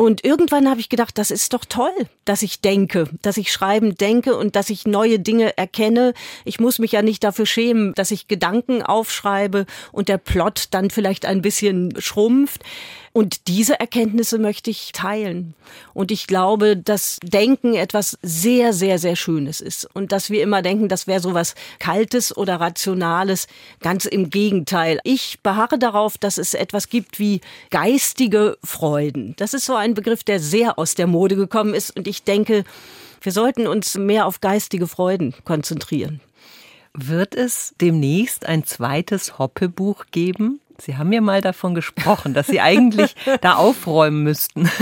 und 0.00 0.24
irgendwann 0.24 0.70
habe 0.70 0.80
ich 0.80 0.88
gedacht, 0.88 1.18
das 1.18 1.30
ist 1.30 1.52
doch 1.52 1.66
toll, 1.66 1.92
dass 2.24 2.40
ich 2.40 2.62
denke, 2.62 3.10
dass 3.20 3.36
ich 3.36 3.52
schreiben 3.52 3.96
denke 3.96 4.34
und 4.34 4.56
dass 4.56 4.70
ich 4.70 4.86
neue 4.86 5.18
Dinge 5.18 5.58
erkenne. 5.58 6.14
Ich 6.46 6.58
muss 6.58 6.78
mich 6.78 6.92
ja 6.92 7.02
nicht 7.02 7.22
dafür 7.22 7.44
schämen, 7.44 7.92
dass 7.96 8.10
ich 8.10 8.26
Gedanken 8.26 8.82
aufschreibe 8.82 9.66
und 9.92 10.08
der 10.08 10.16
Plot 10.16 10.68
dann 10.70 10.88
vielleicht 10.88 11.26
ein 11.26 11.42
bisschen 11.42 11.92
schrumpft. 12.00 12.62
Und 13.12 13.48
diese 13.48 13.80
Erkenntnisse 13.80 14.38
möchte 14.38 14.70
ich 14.70 14.92
teilen. 14.92 15.54
Und 15.94 16.12
ich 16.12 16.28
glaube, 16.28 16.76
dass 16.76 17.18
Denken 17.24 17.74
etwas 17.74 18.16
sehr, 18.22 18.72
sehr, 18.72 19.00
sehr 19.00 19.16
Schönes 19.16 19.60
ist. 19.60 19.88
Und 19.94 20.12
dass 20.12 20.30
wir 20.30 20.42
immer 20.42 20.62
denken, 20.62 20.88
das 20.88 21.08
wäre 21.08 21.18
so 21.18 21.34
was 21.34 21.56
Kaltes 21.80 22.36
oder 22.36 22.60
Rationales. 22.60 23.48
Ganz 23.80 24.04
im 24.04 24.30
Gegenteil. 24.30 25.00
Ich 25.02 25.40
beharre 25.42 25.76
darauf, 25.76 26.18
dass 26.18 26.38
es 26.38 26.54
etwas 26.54 26.88
gibt 26.88 27.18
wie 27.18 27.40
geistige 27.70 28.56
Freuden. 28.62 29.34
Das 29.38 29.54
ist 29.54 29.64
so 29.64 29.74
ein 29.74 29.94
Begriff, 29.94 30.22
der 30.22 30.38
sehr 30.38 30.78
aus 30.78 30.94
der 30.94 31.08
Mode 31.08 31.34
gekommen 31.34 31.74
ist. 31.74 31.96
Und 31.96 32.06
ich 32.06 32.22
denke, 32.22 32.62
wir 33.22 33.32
sollten 33.32 33.66
uns 33.66 33.96
mehr 33.96 34.26
auf 34.26 34.40
geistige 34.40 34.86
Freuden 34.86 35.34
konzentrieren. 35.44 36.20
Wird 36.94 37.34
es 37.34 37.74
demnächst 37.80 38.46
ein 38.46 38.64
zweites 38.64 39.38
Hoppe-Buch 39.38 40.06
geben? 40.12 40.60
Sie 40.80 40.96
haben 40.96 41.12
ja 41.12 41.20
mal 41.20 41.40
davon 41.40 41.74
gesprochen, 41.74 42.34
dass 42.34 42.46
Sie 42.46 42.60
eigentlich 42.60 43.14
da 43.40 43.54
aufräumen 43.54 44.22
müssten. 44.22 44.70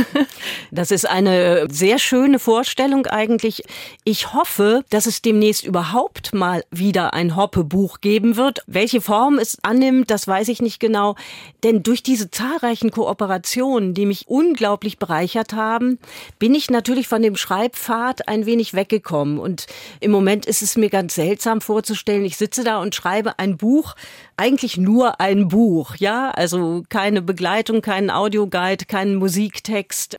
Das 0.70 0.90
ist 0.90 1.08
eine 1.08 1.66
sehr 1.70 1.98
schöne 1.98 2.38
Vorstellung 2.38 3.06
eigentlich. 3.06 3.62
Ich 4.04 4.34
hoffe, 4.34 4.84
dass 4.90 5.06
es 5.06 5.22
demnächst 5.22 5.64
überhaupt 5.64 6.34
mal 6.34 6.62
wieder 6.70 7.14
ein 7.14 7.36
Hoppe-Buch 7.36 8.00
geben 8.00 8.36
wird. 8.36 8.62
Welche 8.66 9.00
Form 9.00 9.38
es 9.38 9.58
annimmt, 9.62 10.10
das 10.10 10.28
weiß 10.28 10.48
ich 10.48 10.60
nicht 10.60 10.78
genau. 10.78 11.16
Denn 11.64 11.82
durch 11.82 12.02
diese 12.02 12.30
zahlreichen 12.30 12.90
Kooperationen, 12.90 13.94
die 13.94 14.06
mich 14.06 14.28
unglaublich 14.28 14.98
bereichert 14.98 15.54
haben, 15.54 15.98
bin 16.38 16.54
ich 16.54 16.70
natürlich 16.70 17.08
von 17.08 17.22
dem 17.22 17.36
Schreibpfad 17.36 18.28
ein 18.28 18.46
wenig 18.46 18.74
weggekommen. 18.74 19.38
Und 19.38 19.66
im 20.00 20.10
Moment 20.10 20.46
ist 20.46 20.62
es 20.62 20.76
mir 20.76 20.90
ganz 20.90 21.14
seltsam 21.14 21.60
vorzustellen, 21.60 22.24
ich 22.24 22.36
sitze 22.36 22.62
da 22.62 22.80
und 22.80 22.94
schreibe 22.94 23.38
ein 23.38 23.56
Buch, 23.56 23.94
eigentlich 24.36 24.76
nur 24.76 25.20
ein 25.20 25.48
Buch, 25.48 25.87
ja, 25.96 26.30
also 26.30 26.82
keine 26.88 27.22
Begleitung, 27.22 27.82
keinen 27.82 28.10
Audioguide, 28.10 28.84
keinen 28.86 29.16
Musiktext 29.16 30.18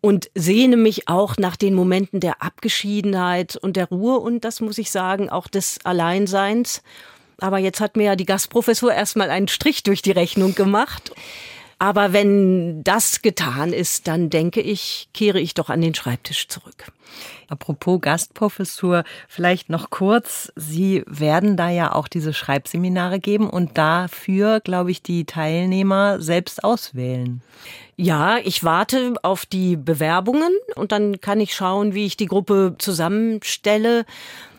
und 0.00 0.30
sehne 0.34 0.76
mich 0.76 1.08
auch 1.08 1.36
nach 1.36 1.56
den 1.56 1.74
Momenten 1.74 2.20
der 2.20 2.42
Abgeschiedenheit 2.42 3.56
und 3.56 3.76
der 3.76 3.88
Ruhe 3.88 4.18
und 4.18 4.44
das 4.44 4.60
muss 4.60 4.78
ich 4.78 4.90
sagen, 4.90 5.30
auch 5.30 5.48
des 5.48 5.78
Alleinseins. 5.84 6.82
Aber 7.38 7.58
jetzt 7.58 7.80
hat 7.80 7.96
mir 7.96 8.04
ja 8.04 8.16
die 8.16 8.24
Gastprofessur 8.24 8.92
erstmal 8.92 9.30
einen 9.30 9.48
Strich 9.48 9.82
durch 9.82 10.02
die 10.02 10.12
Rechnung 10.12 10.54
gemacht. 10.54 11.12
Aber 11.78 12.12
wenn 12.14 12.82
das 12.84 13.20
getan 13.20 13.72
ist, 13.72 14.08
dann 14.08 14.30
denke 14.30 14.60
ich, 14.60 15.08
kehre 15.12 15.40
ich 15.40 15.52
doch 15.52 15.68
an 15.68 15.82
den 15.82 15.94
Schreibtisch 15.94 16.48
zurück. 16.48 16.90
Apropos 17.48 18.00
Gastprofessur, 18.00 19.04
vielleicht 19.28 19.68
noch 19.68 19.90
kurz. 19.90 20.52
Sie 20.56 21.04
werden 21.06 21.56
da 21.56 21.68
ja 21.68 21.92
auch 21.92 22.08
diese 22.08 22.32
Schreibseminare 22.32 23.20
geben 23.20 23.48
und 23.48 23.78
dafür, 23.78 24.60
glaube 24.60 24.90
ich, 24.90 25.02
die 25.02 25.26
Teilnehmer 25.26 26.20
selbst 26.20 26.64
auswählen. 26.64 27.42
Ja, 27.96 28.38
ich 28.38 28.64
warte 28.64 29.14
auf 29.22 29.46
die 29.46 29.76
Bewerbungen 29.76 30.52
und 30.74 30.92
dann 30.92 31.20
kann 31.20 31.40
ich 31.40 31.54
schauen, 31.54 31.94
wie 31.94 32.06
ich 32.06 32.16
die 32.16 32.26
Gruppe 32.26 32.74
zusammenstelle 32.78 34.04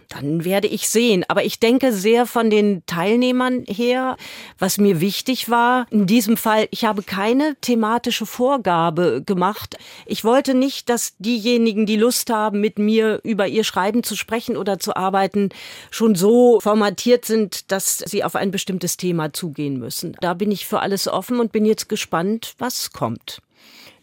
dann 0.10 0.46
werde 0.46 0.68
ich 0.68 0.90
sehen. 0.90 1.26
Aber 1.28 1.44
ich 1.44 1.60
denke 1.60 1.92
sehr 1.92 2.26
von 2.26 2.50
den 2.50 2.84
Teilnehmern 2.86 3.64
her, 3.68 4.18
was 4.60 4.78
mir 4.78 5.02
wichtig 5.02 5.50
war. 5.50 5.88
In 5.90 6.08
diesem 6.08 6.38
Fall, 6.38 6.68
ich 6.72 6.86
habe 6.86 7.04
keine 7.04 7.56
thematische 7.62 8.26
Vorgabe 8.26 9.22
gemacht. 9.26 9.78
Ich 10.06 10.24
wollte 10.24 10.54
nicht, 10.54 10.90
dass 10.90 11.16
diejenigen, 11.20 11.86
die 11.86 11.98
Lust 11.98 12.30
haben, 12.30 12.62
mit 12.62 12.80
mir 12.80 13.20
über 13.24 13.48
ihr 13.48 13.64
Schreiben 13.64 14.04
zu 14.04 14.16
sprechen 14.16 14.58
oder 14.58 14.80
zu 14.80 14.96
arbeiten, 14.96 15.50
schon 15.92 16.16
so 16.16 16.60
formatiert 16.60 17.26
sind, 17.26 17.72
dass 17.72 18.00
sie 18.00 18.24
auf 18.24 18.36
ein 18.36 18.52
bestimmtes 18.52 18.98
Thema 18.98 19.34
zugehen 19.34 19.78
müssen. 19.78 20.16
Da 20.22 20.34
bin 20.34 20.52
ich 20.52 20.66
für 20.66 20.80
alles 20.80 21.08
offen 21.08 21.40
und 21.40 21.52
bin 21.52 21.66
jetzt 21.66 21.90
gespannt, 21.90 22.54
was 22.58 22.92
kommt. 22.92 23.42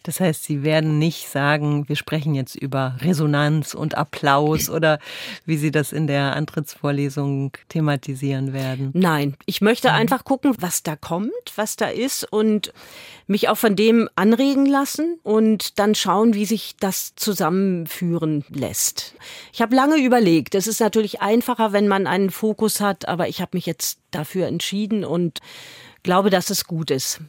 Das 0.05 0.21
heißt, 0.21 0.45
Sie 0.45 0.63
werden 0.63 0.99
nicht 0.99 1.29
sagen, 1.29 1.89
wir 1.89 1.97
sprechen 1.97 2.35
jetzt 2.35 2.55
über 2.55 2.97
Resonanz 3.01 3.73
und 3.73 3.97
Applaus 3.97 4.69
oder 4.71 4.99
wie 5.47 5.57
Sie 5.57 5.71
das 5.71 5.93
in 5.93 6.07
der 6.07 6.37
Antrittsvorlesung 6.37 7.53
thematisieren 7.71 8.53
werden. 8.53 8.91
Nein, 8.93 9.35
ich 9.47 9.63
möchte 9.63 9.89
mhm. 9.89 9.95
einfach 9.95 10.25
gucken, 10.25 10.55
was 10.61 10.83
da 10.83 10.95
kommt, 10.95 11.33
was 11.57 11.77
da 11.77 11.87
ist 11.87 12.31
und 12.31 12.73
mich 13.27 13.49
auch 13.49 13.57
von 13.57 13.77
dem 13.77 14.11
anregen 14.15 14.67
lassen 14.67 15.19
und 15.23 15.79
dann 15.79 15.95
schauen, 15.95 16.35
wie 16.35 16.45
sich 16.45 16.77
das 16.79 17.15
zusammenführen 17.17 18.45
lässt. 18.51 19.15
Ich 19.55 19.63
habe 19.63 19.75
lange 19.75 19.97
überlegt. 19.97 20.55
Es 20.55 20.67
ist 20.67 20.81
natürlich 20.81 21.23
einfacher, 21.23 21.73
wenn 21.73 21.89
man 21.89 22.07
einen 22.07 22.29
Fokus 22.29 22.83
hat, 22.83 23.09
aber 23.09 23.29
ich 23.29 23.41
habe 23.41 23.57
mich 23.57 23.65
jetzt 23.65 24.01
dafür 24.11 24.49
entschieden 24.49 25.03
und 25.03 25.41
glaube, 26.03 26.29
dass 26.29 26.51
es 26.51 26.67
gut 26.67 26.91
ist 26.91 27.23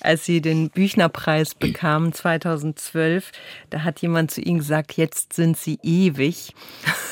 als 0.00 0.24
Sie 0.24 0.40
den 0.40 0.70
Büchnerpreis 0.70 1.54
bekamen 1.54 2.12
2012, 2.12 3.32
da 3.70 3.82
hat 3.82 4.00
jemand 4.00 4.30
zu 4.30 4.40
Ihnen 4.40 4.58
gesagt, 4.58 4.96
jetzt 4.96 5.32
sind 5.32 5.56
Sie 5.56 5.78
ewig. 5.82 6.54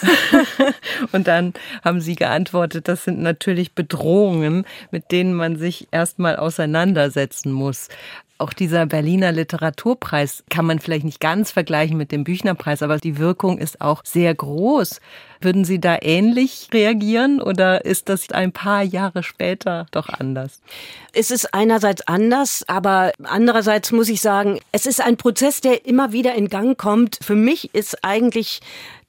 und 1.13 1.27
dann 1.29 1.55
haben 1.85 2.01
Sie 2.01 2.17
geantwortet, 2.17 2.89
das 2.89 3.05
sind 3.05 3.21
natürlich 3.21 3.75
Bedrohungen, 3.75 4.65
mit 4.91 5.11
denen 5.13 5.35
man 5.35 5.57
sich 5.57 5.89
erstmal 5.91 6.37
auseinandersetzen 6.37 7.53
muss 7.53 7.89
auch 8.43 8.53
dieser 8.53 8.87
Berliner 8.87 9.31
Literaturpreis 9.31 10.43
kann 10.51 10.67
man 10.67 10.81
vielleicht 10.81 11.05
nicht 11.05 11.21
ganz 11.21 11.53
vergleichen 11.53 11.97
mit 11.97 12.11
dem 12.11 12.25
Büchnerpreis, 12.25 12.83
aber 12.83 12.99
die 12.99 13.17
Wirkung 13.19 13.59
ist 13.59 13.81
auch 13.81 14.03
sehr 14.05 14.35
groß. 14.35 15.01
Würden 15.41 15.65
Sie 15.65 15.81
da 15.81 15.97
ähnlich 16.03 16.69
reagieren 16.73 17.41
oder 17.41 17.85
ist 17.85 18.09
das 18.09 18.31
ein 18.33 18.53
paar 18.53 18.83
Jahre 18.83 19.23
später 19.23 19.87
doch 19.93 20.09
anders? 20.09 20.61
Es 21.13 21.31
ist 21.31 21.55
einerseits 21.55 22.07
anders, 22.09 22.65
aber 22.67 23.13
andererseits 23.23 23.93
muss 23.93 24.09
ich 24.09 24.21
sagen, 24.21 24.59
es 24.73 24.87
ist 24.87 25.01
ein 25.01 25.17
Prozess, 25.17 25.61
der 25.61 25.87
immer 25.87 26.13
wieder 26.13 26.35
in 26.35 26.49
Gang 26.49 26.77
kommt. 26.77 27.19
Für 27.23 27.37
mich 27.37 27.73
ist 27.75 28.05
eigentlich 28.05 28.61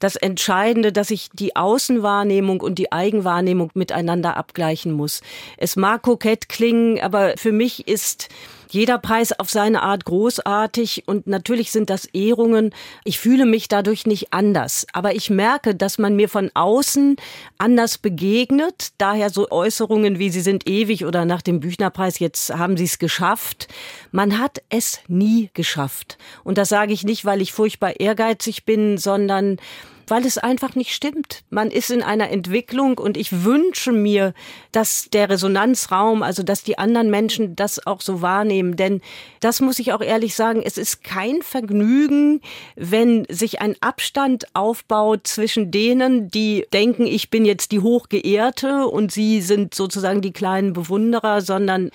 das 0.03 0.17
Entscheidende, 0.17 0.91
dass 0.91 1.11
ich 1.11 1.29
die 1.31 1.55
Außenwahrnehmung 1.55 2.59
und 2.59 2.75
die 2.77 2.91
Eigenwahrnehmung 2.91 3.71
miteinander 3.73 4.35
abgleichen 4.35 4.91
muss. 4.91 5.21
Es 5.57 5.77
mag 5.77 6.01
kokett 6.01 6.49
klingen, 6.49 6.99
aber 6.99 7.35
für 7.37 7.53
mich 7.53 7.87
ist 7.87 8.27
jeder 8.73 8.97
Preis 8.97 9.31
auf 9.39 9.51
seine 9.51 9.83
Art 9.83 10.03
großartig 10.03 11.03
und 11.05 11.27
natürlich 11.27 11.71
sind 11.71 11.91
das 11.91 12.05
Ehrungen. 12.05 12.73
Ich 13.03 13.19
fühle 13.19 13.45
mich 13.45 13.67
dadurch 13.67 14.07
nicht 14.07 14.33
anders, 14.33 14.87
aber 14.93 15.15
ich 15.15 15.29
merke, 15.29 15.75
dass 15.75 15.99
man 15.99 16.15
mir 16.15 16.27
von 16.27 16.49
außen 16.53 17.15
anders 17.59 17.99
begegnet. 17.99 18.89
Daher 18.97 19.29
so 19.29 19.51
Äußerungen 19.51 20.17
wie 20.17 20.31
Sie 20.31 20.41
sind 20.41 20.67
ewig 20.67 21.05
oder 21.05 21.23
nach 21.23 21.43
dem 21.43 21.59
Büchnerpreis 21.59 22.17
jetzt 22.17 22.53
haben 22.53 22.75
Sie 22.75 22.85
es 22.85 22.97
geschafft. 22.97 23.67
Man 24.11 24.39
hat 24.39 24.63
es 24.69 24.99
nie 25.07 25.51
geschafft. 25.53 26.17
Und 26.43 26.57
das 26.57 26.69
sage 26.69 26.93
ich 26.93 27.03
nicht, 27.03 27.25
weil 27.25 27.41
ich 27.41 27.53
furchtbar 27.53 27.99
ehrgeizig 27.99 28.65
bin, 28.65 28.97
sondern 28.97 29.59
weil 30.07 30.25
es 30.25 30.37
einfach 30.37 30.75
nicht 30.75 30.93
stimmt. 30.93 31.43
Man 31.49 31.71
ist 31.71 31.91
in 31.91 32.03
einer 32.03 32.29
Entwicklung 32.29 32.97
und 32.97 33.17
ich 33.17 33.43
wünsche 33.43 33.91
mir, 33.91 34.33
dass 34.71 35.09
der 35.11 35.29
Resonanzraum, 35.29 36.23
also 36.23 36.43
dass 36.43 36.63
die 36.63 36.77
anderen 36.77 37.09
Menschen 37.09 37.55
das 37.55 37.85
auch 37.85 38.01
so 38.01 38.21
wahrnehmen. 38.21 38.75
Denn 38.75 39.01
das 39.39 39.61
muss 39.61 39.79
ich 39.79 39.93
auch 39.93 40.01
ehrlich 40.01 40.35
sagen, 40.35 40.61
es 40.63 40.77
ist 40.77 41.03
kein 41.03 41.41
Vergnügen, 41.41 42.41
wenn 42.75 43.25
sich 43.29 43.61
ein 43.61 43.75
Abstand 43.81 44.47
aufbaut 44.53 45.27
zwischen 45.27 45.71
denen, 45.71 46.29
die 46.29 46.65
denken, 46.73 47.05
ich 47.07 47.29
bin 47.29 47.45
jetzt 47.45 47.71
die 47.71 47.79
Hochgeehrte 47.79 48.87
und 48.87 49.11
sie 49.11 49.41
sind 49.41 49.73
sozusagen 49.73 50.21
die 50.21 50.33
kleinen 50.33 50.73
Bewunderer, 50.73 51.41
sondern 51.41 51.91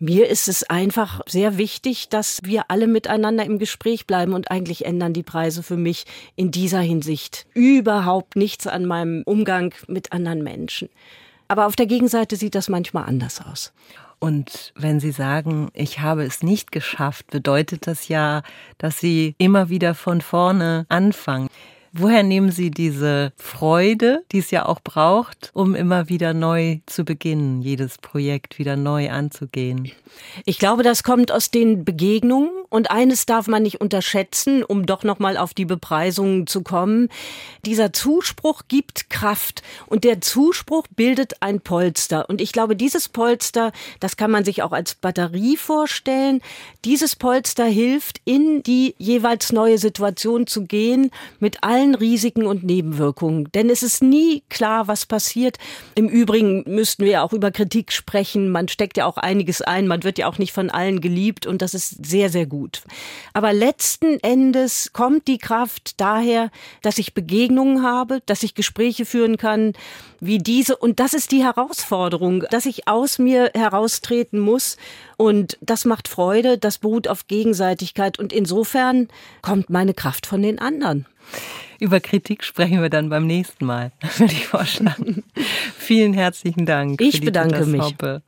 mir 0.00 0.28
ist 0.28 0.48
es 0.48 0.64
einfach 0.64 1.20
sehr 1.26 1.58
wichtig, 1.58 2.08
dass 2.08 2.40
wir 2.42 2.64
alle 2.68 2.86
miteinander 2.86 3.44
im 3.44 3.58
Gespräch 3.58 4.06
bleiben 4.06 4.32
und 4.32 4.50
eigentlich 4.50 4.86
ändern 4.86 5.12
die 5.12 5.22
Preise 5.22 5.62
für 5.62 5.76
mich 5.76 6.06
in 6.36 6.50
dieser 6.50 6.80
Hinsicht 6.80 7.46
überhaupt 7.54 8.34
nichts 8.34 8.66
an 8.66 8.86
meinem 8.86 9.22
Umgang 9.24 9.74
mit 9.86 10.12
anderen 10.12 10.42
Menschen. 10.42 10.88
Aber 11.48 11.66
auf 11.66 11.76
der 11.76 11.86
Gegenseite 11.86 12.36
sieht 12.36 12.54
das 12.54 12.68
manchmal 12.68 13.04
anders 13.04 13.40
aus. 13.40 13.72
Und 14.18 14.72
wenn 14.74 15.00
Sie 15.00 15.12
sagen, 15.12 15.70
ich 15.74 16.00
habe 16.00 16.24
es 16.24 16.42
nicht 16.42 16.72
geschafft, 16.72 17.26
bedeutet 17.30 17.86
das 17.86 18.08
ja, 18.08 18.42
dass 18.78 19.00
Sie 19.00 19.34
immer 19.38 19.68
wieder 19.68 19.94
von 19.94 20.20
vorne 20.20 20.86
anfangen. 20.88 21.48
Woher 21.92 22.22
nehmen 22.22 22.52
Sie 22.52 22.70
diese 22.70 23.32
Freude, 23.36 24.22
die 24.30 24.38
es 24.38 24.52
ja 24.52 24.66
auch 24.66 24.80
braucht, 24.80 25.50
um 25.54 25.74
immer 25.74 26.08
wieder 26.08 26.34
neu 26.34 26.78
zu 26.86 27.04
beginnen, 27.04 27.62
jedes 27.62 27.98
Projekt 27.98 28.58
wieder 28.58 28.76
neu 28.76 29.10
anzugehen? 29.10 29.90
Ich 30.44 30.58
glaube, 30.60 30.84
das 30.84 31.02
kommt 31.02 31.32
aus 31.32 31.50
den 31.50 31.84
Begegnungen 31.84 32.60
Und 32.72 32.92
eines 32.92 33.26
darf 33.26 33.48
man 33.48 33.64
nicht 33.64 33.80
unterschätzen, 33.80 34.62
um 34.62 34.86
doch 34.86 35.02
nochmal 35.02 35.36
auf 35.36 35.54
die 35.54 35.64
Bepreisungen 35.64 36.46
zu 36.46 36.62
kommen. 36.62 37.08
Dieser 37.66 37.92
Zuspruch 37.92 38.62
gibt 38.68 39.10
Kraft 39.10 39.62
und 39.86 40.04
der 40.04 40.20
Zuspruch 40.20 40.86
bildet 40.94 41.42
ein 41.42 41.60
Polster. 41.60 42.28
Und 42.28 42.40
ich 42.40 42.52
glaube, 42.52 42.76
dieses 42.76 43.08
Polster, 43.08 43.72
das 43.98 44.16
kann 44.16 44.30
man 44.30 44.44
sich 44.44 44.62
auch 44.62 44.70
als 44.70 44.94
Batterie 44.94 45.56
vorstellen. 45.56 46.40
Dieses 46.84 47.16
Polster 47.16 47.64
hilft, 47.64 48.20
in 48.24 48.62
die 48.62 48.94
jeweils 48.98 49.50
neue 49.50 49.78
Situation 49.78 50.46
zu 50.46 50.64
gehen, 50.64 51.10
mit 51.40 51.64
allen 51.64 51.79
Risiken 51.94 52.46
und 52.46 52.62
Nebenwirkungen. 52.62 53.50
Denn 53.52 53.70
es 53.70 53.82
ist 53.82 54.02
nie 54.02 54.42
klar, 54.48 54.88
was 54.88 55.06
passiert. 55.06 55.58
Im 55.94 56.08
Übrigen 56.08 56.64
müssten 56.66 57.04
wir 57.04 57.22
auch 57.22 57.32
über 57.32 57.50
Kritik 57.50 57.92
sprechen. 57.92 58.50
Man 58.50 58.68
steckt 58.68 58.96
ja 58.96 59.06
auch 59.06 59.16
einiges 59.16 59.62
ein. 59.62 59.86
Man 59.86 60.04
wird 60.04 60.18
ja 60.18 60.28
auch 60.28 60.38
nicht 60.38 60.52
von 60.52 60.70
allen 60.70 61.00
geliebt 61.00 61.46
und 61.46 61.62
das 61.62 61.74
ist 61.74 62.04
sehr, 62.04 62.30
sehr 62.30 62.46
gut. 62.46 62.82
Aber 63.32 63.52
letzten 63.52 64.20
Endes 64.20 64.92
kommt 64.92 65.26
die 65.26 65.38
Kraft 65.38 66.00
daher, 66.00 66.50
dass 66.82 66.98
ich 66.98 67.14
Begegnungen 67.14 67.82
habe, 67.82 68.20
dass 68.26 68.42
ich 68.42 68.54
Gespräche 68.54 69.04
führen 69.04 69.36
kann, 69.36 69.72
wie 70.20 70.38
diese. 70.38 70.76
Und 70.76 71.00
das 71.00 71.14
ist 71.14 71.32
die 71.32 71.42
Herausforderung, 71.42 72.44
dass 72.50 72.66
ich 72.66 72.86
aus 72.86 73.18
mir 73.18 73.50
heraustreten 73.54 74.38
muss. 74.38 74.76
Und 75.16 75.58
das 75.60 75.84
macht 75.84 76.08
Freude, 76.08 76.58
das 76.58 76.78
beruht 76.78 77.08
auf 77.08 77.26
Gegenseitigkeit. 77.26 78.18
Und 78.18 78.32
insofern 78.32 79.08
kommt 79.42 79.70
meine 79.70 79.94
Kraft 79.94 80.26
von 80.26 80.42
den 80.42 80.58
anderen. 80.58 81.06
Über 81.80 81.98
Kritik 81.98 82.44
sprechen 82.44 82.82
wir 82.82 82.90
dann 82.90 83.08
beim 83.08 83.26
nächsten 83.26 83.64
Mal, 83.64 83.90
würde 84.18 84.34
ich 84.34 84.46
vorschlagen. 84.46 85.24
Vielen 85.78 86.12
herzlichen 86.12 86.66
Dank. 86.66 87.00
Ich 87.00 87.22
bedanke 87.22 87.64
mich. 87.64 87.80
Hoppe. 87.80 88.20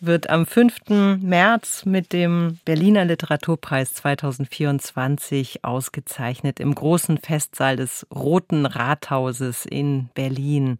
Wird 0.00 0.30
am 0.30 0.46
5. 0.46 1.20
März 1.20 1.84
mit 1.84 2.14
dem 2.14 2.58
Berliner 2.64 3.04
Literaturpreis 3.04 3.92
2024 3.92 5.64
ausgezeichnet 5.64 6.60
im 6.60 6.74
großen 6.74 7.18
Festsaal 7.18 7.76
des 7.76 8.06
Roten 8.12 8.64
Rathauses 8.64 9.66
in 9.66 10.08
Berlin. 10.14 10.78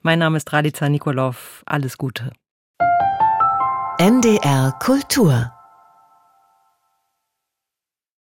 Mein 0.00 0.20
Name 0.20 0.38
ist 0.38 0.50
Radica 0.52 0.88
Nikolov. 0.88 1.62
Alles 1.66 1.98
Gute. 1.98 2.32
NDR 3.98 4.72
Kultur 4.80 5.52